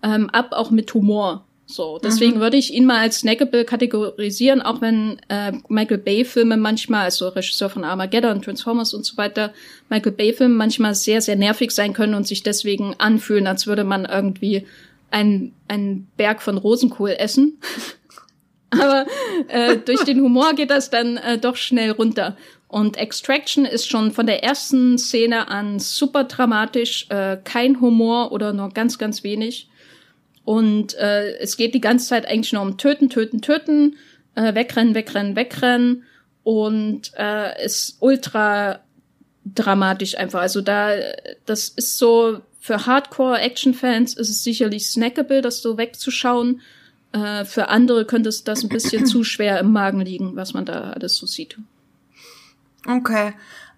ähm, 0.02 0.30
ab, 0.32 0.50
auch 0.52 0.72
mit 0.72 0.92
Humor. 0.94 1.46
So, 1.68 2.00
deswegen 2.04 2.38
mhm. 2.38 2.42
würde 2.42 2.58
ich 2.58 2.74
ihn 2.74 2.86
mal 2.86 3.00
als 3.00 3.20
snackable 3.20 3.66
kategorisieren, 3.66 4.62
auch 4.62 4.82
wenn 4.82 5.18
äh, 5.30 5.52
Michael 5.68 5.98
Bay-Filme 5.98 6.58
manchmal, 6.58 7.06
also 7.06 7.28
Regisseur 7.30 7.70
von 7.70 7.84
Armageddon, 7.84 8.42
Transformers 8.42 8.94
und 8.94 9.04
so 9.04 9.18
weiter, 9.18 9.52
Michael 9.90 10.12
Bay-Filme 10.12 10.54
manchmal 10.54 10.94
sehr, 10.94 11.22
sehr 11.22 11.36
nervig 11.36 11.72
sein 11.72 11.94
können 11.94 12.14
und 12.14 12.28
sich 12.28 12.44
deswegen 12.44 12.94
anfühlen, 13.00 13.48
als 13.48 13.66
würde 13.66 13.84
man 13.84 14.06
irgendwie 14.06 14.68
einen, 15.12 15.54
einen 15.68 16.08
Berg 16.18 16.42
von 16.42 16.58
Rosenkohl 16.58 17.16
essen. 17.18 17.60
Aber 18.72 19.06
äh, 19.48 19.78
durch 19.78 20.04
den 20.04 20.22
Humor 20.22 20.54
geht 20.54 20.70
das 20.70 20.90
dann 20.90 21.18
äh, 21.18 21.38
doch 21.38 21.56
schnell 21.56 21.92
runter. 21.92 22.36
Und 22.68 22.98
Extraction 22.98 23.64
ist 23.64 23.90
schon 23.90 24.12
von 24.12 24.26
der 24.26 24.44
ersten 24.44 24.98
Szene 24.98 25.48
an 25.48 25.80
super 25.80 26.26
dramatisch, 26.26 27.08
äh, 27.10 27.38
kein 27.44 27.80
Humor 27.80 28.32
oder 28.32 28.52
nur 28.52 28.70
ganz, 28.70 28.98
ganz 28.98 29.24
wenig. 29.24 29.70
Und 30.44 30.94
äh, 30.96 31.38
es 31.38 31.58
geht 31.58 31.74
die 31.74 31.82
ganze 31.82 32.08
Zeit 32.08 32.28
eigentlich 32.28 32.54
nur 32.54 32.62
um 32.62 32.78
Töten, 32.78 33.10
Töten, 33.10 33.42
Töten, 33.42 33.96
äh, 34.36 34.54
wegrennen, 34.54 34.94
wegrennen, 34.94 35.36
wegrennen. 35.36 36.04
Und 36.44 37.12
äh, 37.18 37.64
ist 37.64 37.98
ultra 38.02 38.82
dramatisch 39.46 40.18
einfach. 40.18 40.42
Also 40.42 40.62
da, 40.62 40.96
das 41.46 41.70
ist 41.70 41.98
so, 41.98 42.42
für 42.66 42.88
Hardcore-Action-Fans 42.88 44.16
ist 44.16 44.30
es 44.30 44.44
sicherlich 44.44 44.90
snackable, 44.90 45.44
das 45.44 45.62
so 45.62 45.78
wegzuschauen. 45.78 46.62
Äh, 47.12 47.46
für 47.46 47.68
andere 47.68 48.06
könnte 48.06 48.30
es 48.30 48.44
das 48.44 48.64
ein 48.64 48.70
bisschen 48.70 49.06
zu 49.06 49.24
schwer 49.24 49.60
im 49.60 49.72
Magen 49.72 50.02
liegen, 50.02 50.36
was 50.36 50.56
man 50.56 50.66
da 50.66 50.90
alles 50.90 51.16
so 51.16 51.28
sieht. 51.28 51.60
Okay. 52.88 53.34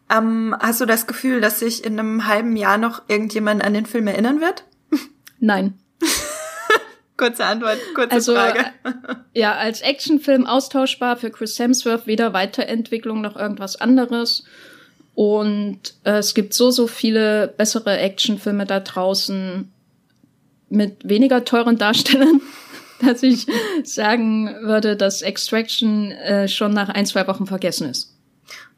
Ähm, 0.09 0.55
hast 0.57 0.79
du 0.79 0.85
das 0.85 1.05
Gefühl, 1.05 1.41
dass 1.41 1.59
sich 1.59 1.83
in 1.83 1.99
einem 1.99 2.27
halben 2.27 2.55
Jahr 2.55 2.77
noch 2.77 3.01
irgendjemand 3.09 3.61
an 3.61 3.73
den 3.73 3.85
Film 3.85 4.07
erinnern 4.07 4.39
wird? 4.39 4.63
Nein. 5.39 5.77
Kurze 7.17 7.43
Antwort, 7.43 7.79
kurze 7.93 8.13
also, 8.13 8.35
Frage. 8.35 8.67
Äh, 8.85 8.93
ja, 9.33 9.55
als 9.55 9.81
Actionfilm 9.81 10.45
austauschbar 10.45 11.17
für 11.17 11.29
Chris 11.29 11.59
Hemsworth, 11.59 12.07
weder 12.07 12.31
Weiterentwicklung 12.31 13.19
noch 13.19 13.35
irgendwas 13.35 13.75
anderes. 13.75 14.45
Und 15.17 15.95
äh, 16.03 16.19
es 16.19 16.35
gibt 16.35 16.53
so, 16.53 16.69
so 16.69 16.85
viele 16.85 17.47
bessere 17.47 17.97
Actionfilme 17.97 18.67
da 18.67 18.79
draußen 18.79 19.67
mit 20.69 21.09
weniger 21.09 21.43
teuren 21.43 21.79
Darstellern, 21.79 22.39
dass 23.01 23.23
ich 23.23 23.47
sagen 23.83 24.55
würde, 24.61 24.95
dass 24.95 25.23
Extraction 25.23 26.11
äh, 26.11 26.47
schon 26.47 26.71
nach 26.71 26.89
ein, 26.89 27.07
zwei 27.07 27.27
Wochen 27.27 27.47
vergessen 27.47 27.89
ist. 27.89 28.15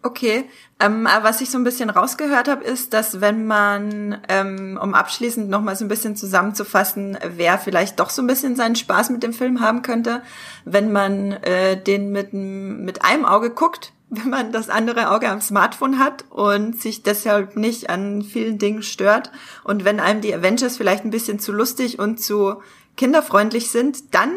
Okay, 0.01 0.45
ähm, 0.79 1.09
was 1.23 1.41
ich 1.41 1.49
so 1.49 1.57
ein 1.57 1.65
bisschen 1.65 1.89
rausgehört 1.89 2.47
habe, 2.47 2.63
ist, 2.63 2.93
dass 2.93 3.19
wenn 3.19 3.45
man, 3.45 4.21
ähm, 4.29 4.79
um 4.81 4.93
abschließend 4.93 5.49
nochmal 5.49 5.75
so 5.75 5.83
ein 5.83 5.89
bisschen 5.89 6.15
zusammenzufassen, 6.15 7.17
wer 7.35 7.57
vielleicht 7.57 7.99
doch 7.99 8.09
so 8.09 8.21
ein 8.21 8.27
bisschen 8.27 8.55
seinen 8.55 8.77
Spaß 8.77 9.09
mit 9.09 9.23
dem 9.23 9.33
Film 9.33 9.59
haben 9.59 9.81
könnte, 9.81 10.21
wenn 10.63 10.93
man 10.93 11.33
äh, 11.33 11.75
den 11.75 12.13
mit, 12.13 12.31
mit 12.31 13.03
einem 13.03 13.25
Auge 13.25 13.49
guckt, 13.49 13.91
wenn 14.09 14.29
man 14.29 14.51
das 14.51 14.69
andere 14.69 15.11
Auge 15.11 15.29
am 15.29 15.41
Smartphone 15.41 15.99
hat 15.99 16.25
und 16.29 16.79
sich 16.79 17.03
deshalb 17.03 17.55
nicht 17.55 17.89
an 17.89 18.23
vielen 18.23 18.57
Dingen 18.57 18.83
stört 18.83 19.31
und 19.63 19.85
wenn 19.85 19.99
einem 19.99 20.21
die 20.21 20.33
Avengers 20.33 20.77
vielleicht 20.77 21.05
ein 21.05 21.11
bisschen 21.11 21.39
zu 21.39 21.51
lustig 21.51 21.99
und 21.99 22.19
zu 22.19 22.55
kinderfreundlich 22.97 23.69
sind, 23.69 24.13
dann 24.13 24.31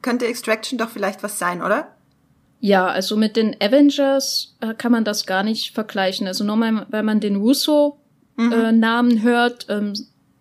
könnte 0.00 0.26
Extraction 0.26 0.78
doch 0.78 0.90
vielleicht 0.90 1.22
was 1.22 1.38
sein, 1.38 1.60
oder? 1.62 1.88
Ja, 2.60 2.86
also 2.86 3.16
mit 3.16 3.36
den 3.36 3.56
Avengers 3.60 4.56
äh, 4.60 4.74
kann 4.74 4.92
man 4.92 5.04
das 5.04 5.26
gar 5.26 5.42
nicht 5.42 5.74
vergleichen. 5.74 6.26
Also 6.26 6.44
nur 6.44 6.56
mal, 6.56 6.86
wenn 6.90 7.04
man 7.04 7.20
den 7.20 7.36
Russo-Namen 7.36 9.12
mhm. 9.12 9.18
äh, 9.18 9.22
hört, 9.22 9.66
ähm, 9.70 9.94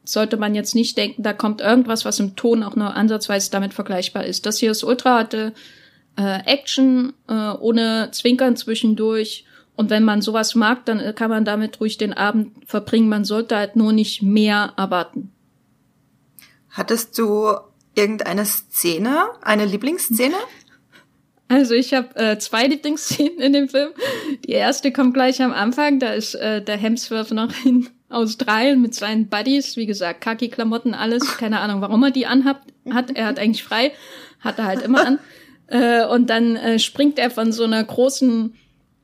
sollte 0.04 0.38
man 0.38 0.56
jetzt 0.56 0.76
nicht 0.76 0.98
denken, 0.98 1.24
da 1.24 1.34
kommt 1.34 1.62
irgendwas, 1.62 2.04
was 2.04 2.20
im 2.20 2.36
Ton 2.36 2.64
auch 2.64 2.76
nur 2.76 2.96
ansatzweise 2.96 3.52
damit 3.52 3.74
vergleichbar 3.74 4.26
ist. 4.26 4.46
Das 4.46 4.58
hier 4.58 4.72
ist 4.72 4.84
ultra 4.84 5.18
harte 5.18 5.54
äh, 6.20 6.40
Action, 6.46 7.14
äh, 7.30 7.34
ohne 7.34 8.10
Zwinkern 8.12 8.58
zwischendurch. 8.58 9.46
Und 9.76 9.90
wenn 9.90 10.04
man 10.04 10.22
sowas 10.22 10.56
mag, 10.56 10.86
dann 10.86 11.00
äh, 11.00 11.14
kann 11.14 11.30
man 11.30 11.46
damit 11.46 11.80
ruhig 11.80 11.98
den 11.98 12.14
Abend 12.14 12.52
verbringen. 12.68 13.08
Man 13.08 13.24
sollte 13.24 13.56
halt 13.56 13.78
nur 13.78 13.94
nicht 13.94 14.22
mehr 14.22 14.74
erwarten. 14.76 15.32
Hattest 16.70 17.18
du 17.18 17.54
irgendeine 17.96 18.46
Szene, 18.46 19.28
eine 19.42 19.66
Lieblingsszene? 19.66 20.36
Also 21.52 21.74
ich 21.74 21.96
habe 21.96 22.16
äh, 22.16 22.38
zwei 22.38 22.68
Lieblingsszenen 22.68 23.40
in 23.40 23.54
dem 23.54 23.70
Film. 23.70 23.90
Die 24.46 24.52
erste 24.52 24.92
kommt 24.92 25.16
gleich 25.16 25.42
am 25.42 25.52
Anfang. 25.52 25.98
Da 25.98 26.14
ist 26.14 26.36
äh, 26.36 26.64
der 26.64 26.78
Hemsworth 26.78 27.32
noch 27.32 27.52
in 27.66 27.90
Australien 28.08 28.80
mit 28.84 28.94
seinen 28.94 29.30
Buddies. 29.30 29.76
Wie 29.76 29.88
gesagt, 29.88 30.22
Kaki-Klamotten, 30.22 30.94
alles. 30.94 31.38
Keine 31.40 31.60
Ahnung, 31.60 31.82
warum 31.82 32.04
er 32.04 32.12
die 32.12 32.28
anhat. 32.28 32.62
Hat. 32.92 33.10
Er 33.16 33.26
hat 33.26 33.40
eigentlich 33.40 33.64
frei. 33.64 33.94
Hat 34.42 34.60
er 34.60 34.66
halt 34.66 34.84
immer 34.84 35.04
an. 35.04 35.18
Äh, 35.70 36.06
und 36.06 36.30
dann 36.30 36.56
äh, 36.56 36.80
springt 36.80 37.20
er 37.20 37.30
von 37.30 37.52
so 37.52 37.64
einer 37.64 37.84
großen 37.84 38.56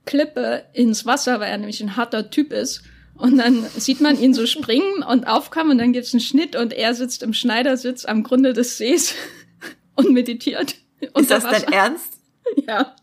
Klippe 0.05 0.65
ins 0.73 1.05
Wasser, 1.05 1.39
weil 1.39 1.51
er 1.51 1.57
nämlich 1.57 1.81
ein 1.81 1.95
harter 1.95 2.29
Typ 2.29 2.51
ist. 2.51 2.83
Und 3.15 3.37
dann 3.37 3.65
sieht 3.77 4.01
man 4.01 4.19
ihn 4.19 4.33
so 4.33 4.45
springen 4.45 5.03
und 5.03 5.25
aufkommen 5.25 5.71
und 5.71 5.77
dann 5.77 5.93
gibt's 5.93 6.13
einen 6.13 6.21
Schnitt 6.21 6.55
und 6.55 6.73
er 6.73 6.93
sitzt 6.93 7.23
im 7.23 7.33
Schneidersitz 7.33 8.05
am 8.05 8.23
Grunde 8.23 8.53
des 8.53 8.77
Sees 8.77 9.15
und 9.95 10.11
meditiert. 10.11 10.75
Ist 10.99 11.31
das 11.31 11.43
dein 11.43 11.63
Ernst? 11.63 12.13
Ja. 12.67 12.95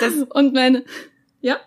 Das, 0.00 0.12
und 0.28 0.52
meine, 0.52 0.84
ja? 1.40 1.58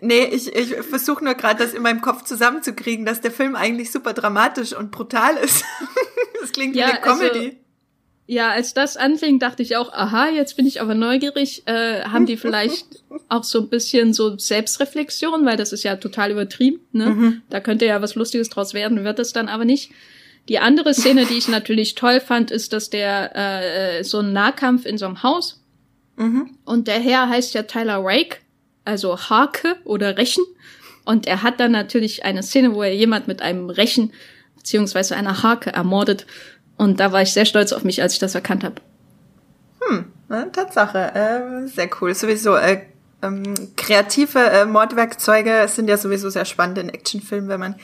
Nee, 0.00 0.26
ich, 0.26 0.54
ich 0.54 0.74
versuche 0.76 1.24
nur 1.24 1.34
gerade 1.34 1.64
das 1.64 1.74
in 1.74 1.82
meinem 1.82 2.00
Kopf 2.00 2.22
zusammenzukriegen, 2.22 3.04
dass 3.04 3.20
der 3.20 3.32
Film 3.32 3.56
eigentlich 3.56 3.90
super 3.90 4.12
dramatisch 4.12 4.72
und 4.72 4.92
brutal 4.92 5.36
ist. 5.38 5.64
das 6.40 6.52
klingt 6.52 6.76
ja, 6.76 6.86
wie 6.86 6.90
eine 6.92 7.00
Comedy. 7.00 7.46
Also, 7.46 7.56
ja, 8.26 8.50
als 8.50 8.74
das 8.74 8.96
anfing, 8.96 9.38
dachte 9.38 9.62
ich 9.62 9.76
auch, 9.76 9.92
aha, 9.92 10.28
jetzt 10.28 10.56
bin 10.56 10.66
ich 10.66 10.80
aber 10.80 10.94
neugierig. 10.94 11.62
Äh, 11.66 12.02
haben 12.02 12.26
die 12.26 12.36
vielleicht 12.36 12.86
auch 13.28 13.44
so 13.44 13.60
ein 13.60 13.68
bisschen 13.68 14.12
so 14.12 14.36
Selbstreflexion, 14.36 15.46
weil 15.46 15.56
das 15.56 15.72
ist 15.72 15.84
ja 15.84 15.96
total 15.96 16.32
übertrieben. 16.32 16.80
Ne? 16.92 17.06
Mhm. 17.06 17.42
Da 17.50 17.60
könnte 17.60 17.86
ja 17.86 18.02
was 18.02 18.14
Lustiges 18.14 18.48
draus 18.48 18.74
werden, 18.74 19.04
wird 19.04 19.18
es 19.18 19.32
dann 19.32 19.48
aber 19.48 19.64
nicht. 19.64 19.92
Die 20.48 20.58
andere 20.58 20.94
Szene, 20.94 21.26
die 21.26 21.38
ich 21.38 21.48
natürlich 21.48 21.94
toll 21.94 22.20
fand, 22.20 22.50
ist, 22.50 22.72
dass 22.72 22.90
der 22.90 23.34
äh, 23.34 24.04
so 24.04 24.20
ein 24.20 24.32
Nahkampf 24.32 24.86
in 24.86 24.98
so 24.98 25.06
einem 25.06 25.22
Haus 25.22 25.60
Mhm. 26.16 26.56
Und 26.64 26.88
der 26.88 26.98
Herr 26.98 27.28
heißt 27.28 27.54
ja 27.54 27.62
Tyler 27.62 28.00
Rake, 28.02 28.38
also 28.84 29.18
Hake 29.18 29.76
oder 29.84 30.16
Rechen. 30.16 30.44
Und 31.04 31.26
er 31.26 31.42
hat 31.42 31.60
dann 31.60 31.72
natürlich 31.72 32.24
eine 32.24 32.42
Szene, 32.42 32.74
wo 32.74 32.82
er 32.82 32.94
jemand 32.94 33.28
mit 33.28 33.42
einem 33.42 33.70
Rechen 33.70 34.12
beziehungsweise 34.56 35.14
einer 35.14 35.42
Hake 35.42 35.72
ermordet. 35.72 36.26
Und 36.76 37.00
da 37.00 37.12
war 37.12 37.22
ich 37.22 37.32
sehr 37.32 37.46
stolz 37.46 37.72
auf 37.72 37.84
mich, 37.84 38.02
als 38.02 38.14
ich 38.14 38.18
das 38.18 38.34
erkannt 38.34 38.64
habe. 38.64 38.76
Hm, 39.80 40.06
ne, 40.28 40.50
Tatsache. 40.52 41.14
Äh, 41.14 41.66
sehr 41.68 41.88
cool. 42.00 42.14
Sowieso 42.14 42.56
äh, 42.56 42.82
ähm, 43.22 43.54
kreative 43.76 44.38
äh, 44.38 44.66
Mordwerkzeuge 44.66 45.66
sind 45.68 45.88
ja 45.88 45.96
sowieso 45.96 46.30
sehr 46.30 46.44
spannend 46.44 46.78
in 46.78 46.88
Actionfilmen, 46.88 47.48
wenn 47.48 47.60
man 47.60 47.76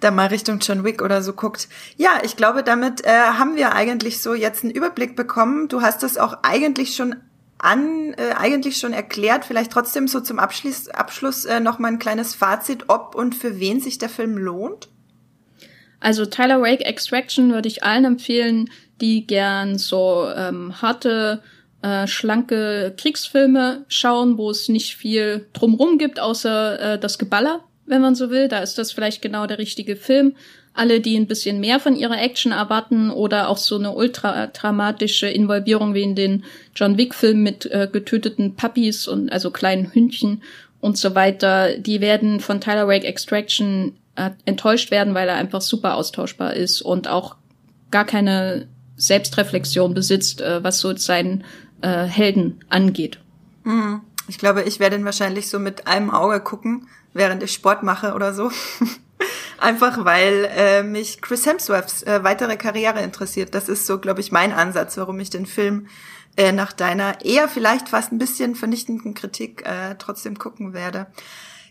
da 0.00 0.10
mal 0.10 0.26
Richtung 0.26 0.58
John 0.58 0.84
Wick 0.84 1.00
oder 1.00 1.22
so 1.22 1.32
guckt. 1.32 1.68
Ja, 1.96 2.20
ich 2.22 2.36
glaube, 2.36 2.62
damit 2.62 3.04
äh, 3.04 3.10
haben 3.10 3.56
wir 3.56 3.74
eigentlich 3.74 4.20
so 4.20 4.34
jetzt 4.34 4.62
einen 4.62 4.72
Überblick 4.72 5.16
bekommen. 5.16 5.68
Du 5.68 5.80
hast 5.80 6.02
das 6.02 6.18
auch 6.18 6.38
eigentlich 6.42 6.94
schon 6.94 7.16
an, 7.58 8.14
äh, 8.18 8.34
eigentlich 8.36 8.76
schon 8.76 8.92
erklärt. 8.92 9.46
Vielleicht 9.46 9.72
trotzdem 9.72 10.08
so 10.08 10.20
zum 10.20 10.38
Abschluss, 10.38 10.88
Abschluss 10.88 11.46
äh, 11.46 11.60
noch 11.60 11.78
mal 11.78 11.88
ein 11.88 11.98
kleines 11.98 12.34
Fazit, 12.34 12.84
ob 12.88 13.14
und 13.14 13.34
für 13.34 13.58
wen 13.58 13.80
sich 13.80 13.96
der 13.98 14.10
Film 14.10 14.36
lohnt. 14.36 14.88
Also 16.06 16.24
Tyler 16.24 16.62
Rake 16.62 16.84
Extraction 16.84 17.52
würde 17.52 17.66
ich 17.66 17.82
allen 17.82 18.04
empfehlen, 18.04 18.70
die 19.00 19.26
gern 19.26 19.76
so 19.76 20.28
ähm, 20.36 20.80
harte, 20.80 21.42
äh, 21.82 22.06
schlanke 22.06 22.94
Kriegsfilme 22.96 23.84
schauen, 23.88 24.38
wo 24.38 24.48
es 24.50 24.68
nicht 24.68 24.94
viel 24.94 25.48
drumrum 25.52 25.98
gibt, 25.98 26.20
außer 26.20 26.92
äh, 26.94 26.98
das 27.00 27.18
Geballer, 27.18 27.64
wenn 27.86 28.02
man 28.02 28.14
so 28.14 28.30
will. 28.30 28.46
Da 28.46 28.60
ist 28.60 28.78
das 28.78 28.92
vielleicht 28.92 29.20
genau 29.20 29.48
der 29.48 29.58
richtige 29.58 29.96
Film 29.96 30.36
alle, 30.74 31.00
die 31.00 31.16
ein 31.16 31.26
bisschen 31.26 31.58
mehr 31.58 31.80
von 31.80 31.96
ihrer 31.96 32.22
Action 32.22 32.52
erwarten 32.52 33.10
oder 33.10 33.48
auch 33.48 33.58
so 33.58 33.74
eine 33.74 33.90
ultra 33.90 34.46
dramatische 34.46 35.26
Involvierung 35.26 35.92
wie 35.94 36.02
in 36.02 36.14
den 36.14 36.44
John 36.76 36.98
Wick 36.98 37.16
Filmen 37.16 37.42
mit 37.42 37.66
äh, 37.66 37.88
getöteten 37.90 38.54
Puppies 38.54 39.08
und 39.08 39.32
also 39.32 39.50
kleinen 39.50 39.92
Hündchen 39.92 40.40
und 40.80 40.98
so 40.98 41.16
weiter, 41.16 41.78
die 41.78 42.00
werden 42.00 42.38
von 42.38 42.60
Tyler 42.60 42.86
Rake 42.86 43.08
Extraction 43.08 43.94
enttäuscht 44.44 44.90
werden, 44.90 45.14
weil 45.14 45.28
er 45.28 45.36
einfach 45.36 45.60
super 45.60 45.94
austauschbar 45.94 46.54
ist 46.54 46.82
und 46.82 47.08
auch 47.08 47.36
gar 47.90 48.04
keine 48.04 48.68
Selbstreflexion 48.96 49.94
besitzt, 49.94 50.40
äh, 50.40 50.62
was 50.64 50.80
so 50.80 50.96
seinen 50.96 51.44
äh, 51.82 52.04
Helden 52.04 52.64
angeht. 52.68 53.20
Mhm. 53.64 54.00
Ich 54.28 54.38
glaube, 54.38 54.62
ich 54.62 54.80
werde 54.80 54.96
ihn 54.96 55.04
wahrscheinlich 55.04 55.48
so 55.48 55.58
mit 55.58 55.86
einem 55.86 56.10
Auge 56.10 56.40
gucken, 56.40 56.88
während 57.12 57.42
ich 57.42 57.52
Sport 57.52 57.82
mache 57.82 58.14
oder 58.14 58.34
so. 58.34 58.50
Einfach 59.58 60.04
weil 60.04 60.48
äh, 60.54 60.82
mich 60.82 61.22
Chris 61.22 61.46
Hemsworths 61.46 62.02
äh, 62.02 62.22
weitere 62.22 62.56
Karriere 62.56 63.00
interessiert. 63.00 63.54
Das 63.54 63.68
ist 63.68 63.86
so, 63.86 63.98
glaube 63.98 64.20
ich, 64.20 64.32
mein 64.32 64.52
Ansatz, 64.52 64.96
warum 64.96 65.18
ich 65.20 65.30
den 65.30 65.46
Film 65.46 65.86
äh, 66.36 66.52
nach 66.52 66.72
deiner 66.72 67.24
eher 67.24 67.48
vielleicht 67.48 67.88
fast 67.88 68.12
ein 68.12 68.18
bisschen 68.18 68.54
vernichtenden 68.54 69.14
Kritik 69.14 69.66
äh, 69.66 69.94
trotzdem 69.98 70.38
gucken 70.38 70.74
werde. 70.74 71.06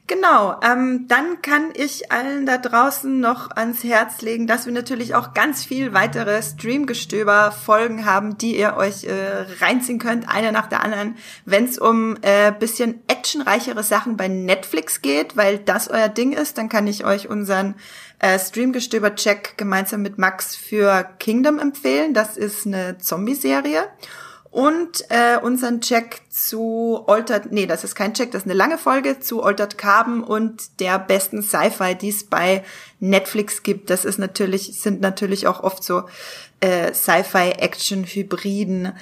Genau, 0.07 0.59
ähm, 0.61 1.07
dann 1.07 1.41
kann 1.41 1.71
ich 1.73 2.11
allen 2.11 2.45
da 2.45 2.59
draußen 2.59 3.19
noch 3.19 3.49
ans 3.49 3.83
Herz 3.83 4.21
legen, 4.21 4.45
dass 4.45 4.67
wir 4.67 4.73
natürlich 4.73 5.15
auch 5.15 5.33
ganz 5.33 5.65
viel 5.65 5.95
weitere 5.95 6.43
Streamgestöber-Folgen 6.43 8.05
haben, 8.05 8.37
die 8.37 8.55
ihr 8.55 8.77
euch 8.77 9.05
äh, 9.05 9.45
reinziehen 9.59 9.97
könnt, 9.97 10.29
eine 10.29 10.51
nach 10.51 10.67
der 10.67 10.83
anderen, 10.83 11.15
wenn 11.45 11.65
es 11.65 11.79
um 11.79 12.17
äh, 12.21 12.51
bisschen 12.51 13.01
actionreichere 13.07 13.81
Sachen 13.81 14.15
bei 14.15 14.27
Netflix 14.27 15.01
geht, 15.01 15.37
weil 15.37 15.57
das 15.57 15.87
euer 15.87 16.09
Ding 16.09 16.33
ist, 16.33 16.59
dann 16.59 16.69
kann 16.69 16.85
ich 16.85 17.03
euch 17.03 17.27
unseren 17.27 17.73
äh, 18.19 18.37
Streamgestöber-Check 18.37 19.57
gemeinsam 19.57 20.03
mit 20.03 20.19
Max 20.19 20.55
für 20.55 21.09
Kingdom 21.17 21.57
empfehlen. 21.57 22.13
Das 22.13 22.37
ist 22.37 22.67
eine 22.67 22.99
Zombie-Serie 22.99 23.89
und 24.55 25.03
äh, 25.09 25.37
unseren 25.37 25.81
Check 25.81 26.21
zu 26.29 27.03
Altered, 27.07 27.51
nee, 27.51 27.65
das 27.65 27.83
ist 27.83 27.93
kein 27.93 28.13
Check, 28.13 28.31
das 28.31 28.43
ist 28.43 28.47
eine 28.47 28.53
lange 28.53 28.77
Folge 28.77 29.19
zu 29.19 29.43
Altered 29.43 29.77
Carbon 29.77 30.23
und 30.23 30.79
der 30.79 30.97
besten 30.97 31.43
Sci-Fi, 31.43 31.95
die 31.95 32.07
es 32.07 32.23
bei 32.23 32.63
Netflix 33.01 33.63
gibt. 33.63 33.89
Das 33.89 34.05
ist 34.05 34.17
natürlich, 34.17 34.79
sind 34.79 35.01
natürlich 35.01 35.45
auch 35.45 35.61
oft 35.61 35.83
so 35.83 36.03
äh, 36.61 36.93
Sci-Fi-Action-Hybriden. 36.93 38.93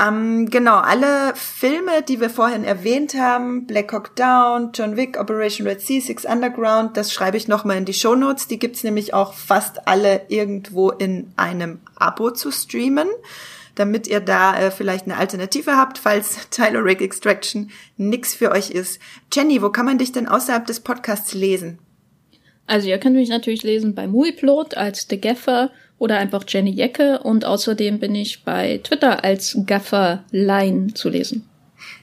Ähm, 0.00 0.48
genau, 0.48 0.76
alle 0.76 1.34
Filme, 1.34 2.02
die 2.02 2.20
wir 2.20 2.30
vorhin 2.30 2.62
erwähnt 2.62 3.14
haben, 3.14 3.66
Black 3.66 3.92
Hawk 3.92 4.14
Down, 4.14 4.70
John 4.74 4.96
Wick, 4.96 5.18
Operation 5.18 5.66
Red 5.66 5.80
Sea, 5.80 6.00
Six 6.00 6.24
Underground, 6.24 6.96
das 6.96 7.12
schreibe 7.12 7.36
ich 7.36 7.48
nochmal 7.48 7.78
in 7.78 7.84
die 7.84 7.94
Show 7.94 8.14
Notes. 8.14 8.46
Die 8.46 8.60
gibt's 8.60 8.84
nämlich 8.84 9.12
auch 9.12 9.34
fast 9.34 9.88
alle 9.88 10.20
irgendwo 10.28 10.90
in 10.90 11.32
einem 11.36 11.80
Abo 11.96 12.30
zu 12.30 12.52
streamen 12.52 13.08
damit 13.80 14.06
ihr 14.06 14.20
da 14.20 14.58
äh, 14.58 14.70
vielleicht 14.70 15.06
eine 15.06 15.16
Alternative 15.16 15.76
habt, 15.76 15.98
falls 15.98 16.48
Tyler 16.50 16.84
Rake 16.84 17.02
Extraction 17.02 17.70
nix 17.96 18.34
für 18.34 18.52
euch 18.52 18.70
ist. 18.70 19.00
Jenny, 19.32 19.62
wo 19.62 19.70
kann 19.70 19.86
man 19.86 19.98
dich 19.98 20.12
denn 20.12 20.28
außerhalb 20.28 20.66
des 20.66 20.80
Podcasts 20.80 21.32
lesen? 21.32 21.78
Also 22.66 22.88
ihr 22.88 22.98
könnt 22.98 23.16
mich 23.16 23.30
natürlich 23.30 23.62
lesen 23.62 23.94
bei 23.94 24.06
Movieplot 24.06 24.76
als 24.76 25.06
The 25.08 25.20
Gaffer 25.20 25.70
oder 25.98 26.18
einfach 26.18 26.44
Jenny 26.46 26.70
Jecke 26.70 27.20
und 27.20 27.44
außerdem 27.44 27.98
bin 27.98 28.14
ich 28.14 28.44
bei 28.44 28.80
Twitter 28.84 29.24
als 29.24 29.56
Gaffer 29.66 30.24
Line 30.30 30.94
zu 30.94 31.08
lesen. 31.08 31.48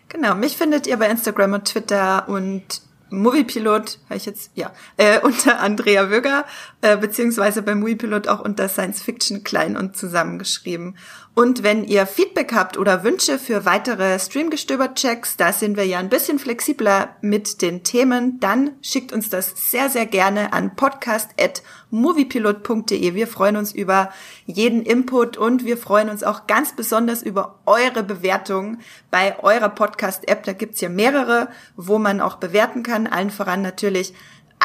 Genau, 0.09 0.35
mich 0.35 0.57
findet 0.57 0.87
ihr 0.87 0.97
bei 0.97 1.09
Instagram 1.09 1.53
und 1.53 1.65
Twitter 1.65 2.27
und 2.27 2.81
Moviepilot, 3.09 3.99
habe 4.05 4.17
ich 4.17 4.25
jetzt, 4.25 4.51
ja, 4.55 4.73
äh, 4.97 5.19
unter 5.23 5.59
Andrea 5.59 6.09
Wöger, 6.09 6.45
äh, 6.81 6.97
beziehungsweise 6.97 7.61
bei 7.61 7.75
Moviepilot 7.75 8.27
auch 8.27 8.41
unter 8.41 8.67
Science 8.67 9.01
Fiction 9.01 9.43
klein 9.43 9.77
und 9.77 9.95
zusammengeschrieben. 9.95 10.97
Und 11.37 11.61
wenn 11.61 11.83
ihr 11.83 12.07
Feedback 12.07 12.51
habt 12.51 12.79
oder 12.79 13.03
Wünsche 13.03 13.37
für 13.37 13.63
weitere 13.63 14.17
Streamgestöber-Checks, 14.17 15.37
da 15.37 15.53
sind 15.53 15.77
wir 15.77 15.85
ja 15.85 15.99
ein 15.99 16.09
bisschen 16.09 16.39
flexibler 16.39 17.15
mit 17.21 17.61
den 17.61 17.83
Themen, 17.83 18.39
dann 18.39 18.71
schickt 18.81 19.13
uns 19.13 19.29
das 19.29 19.53
sehr, 19.55 19.89
sehr 19.89 20.07
gerne 20.07 20.51
an 20.51 20.75
podcast.moviepilot.de. 20.75 23.13
Wir 23.13 23.27
freuen 23.27 23.55
uns 23.55 23.71
über 23.71 24.11
jeden 24.47 24.81
Input 24.81 25.37
und 25.37 25.63
wir 25.63 25.77
freuen 25.77 26.09
uns 26.09 26.23
auch 26.23 26.47
ganz 26.47 26.75
besonders 26.75 27.21
über 27.21 27.59
eure 27.67 28.01
Bewertungen 28.01 28.81
bei 29.11 29.37
eurer 29.43 29.69
Podcast-App. 29.69 30.41
Da 30.41 30.53
gibt's 30.53 30.81
ja 30.81 30.89
mehrere, 30.89 31.49
wo 31.75 31.99
man 31.99 32.19
auch 32.19 32.37
bewerten 32.37 32.81
kann. 32.81 33.05
Allen 33.05 33.29
voran 33.29 33.61
natürlich 33.61 34.15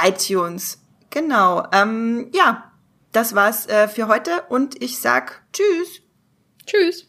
iTunes. 0.03 0.79
Genau. 1.11 1.67
Ähm, 1.71 2.31
ja, 2.33 2.73
das 3.13 3.35
war's 3.35 3.67
äh, 3.67 3.89
für 3.89 4.09
heute 4.09 4.45
und 4.49 4.83
ich 4.83 5.01
sag 5.01 5.43
Tschüss. 5.53 6.02
Tschüss. 6.67 7.07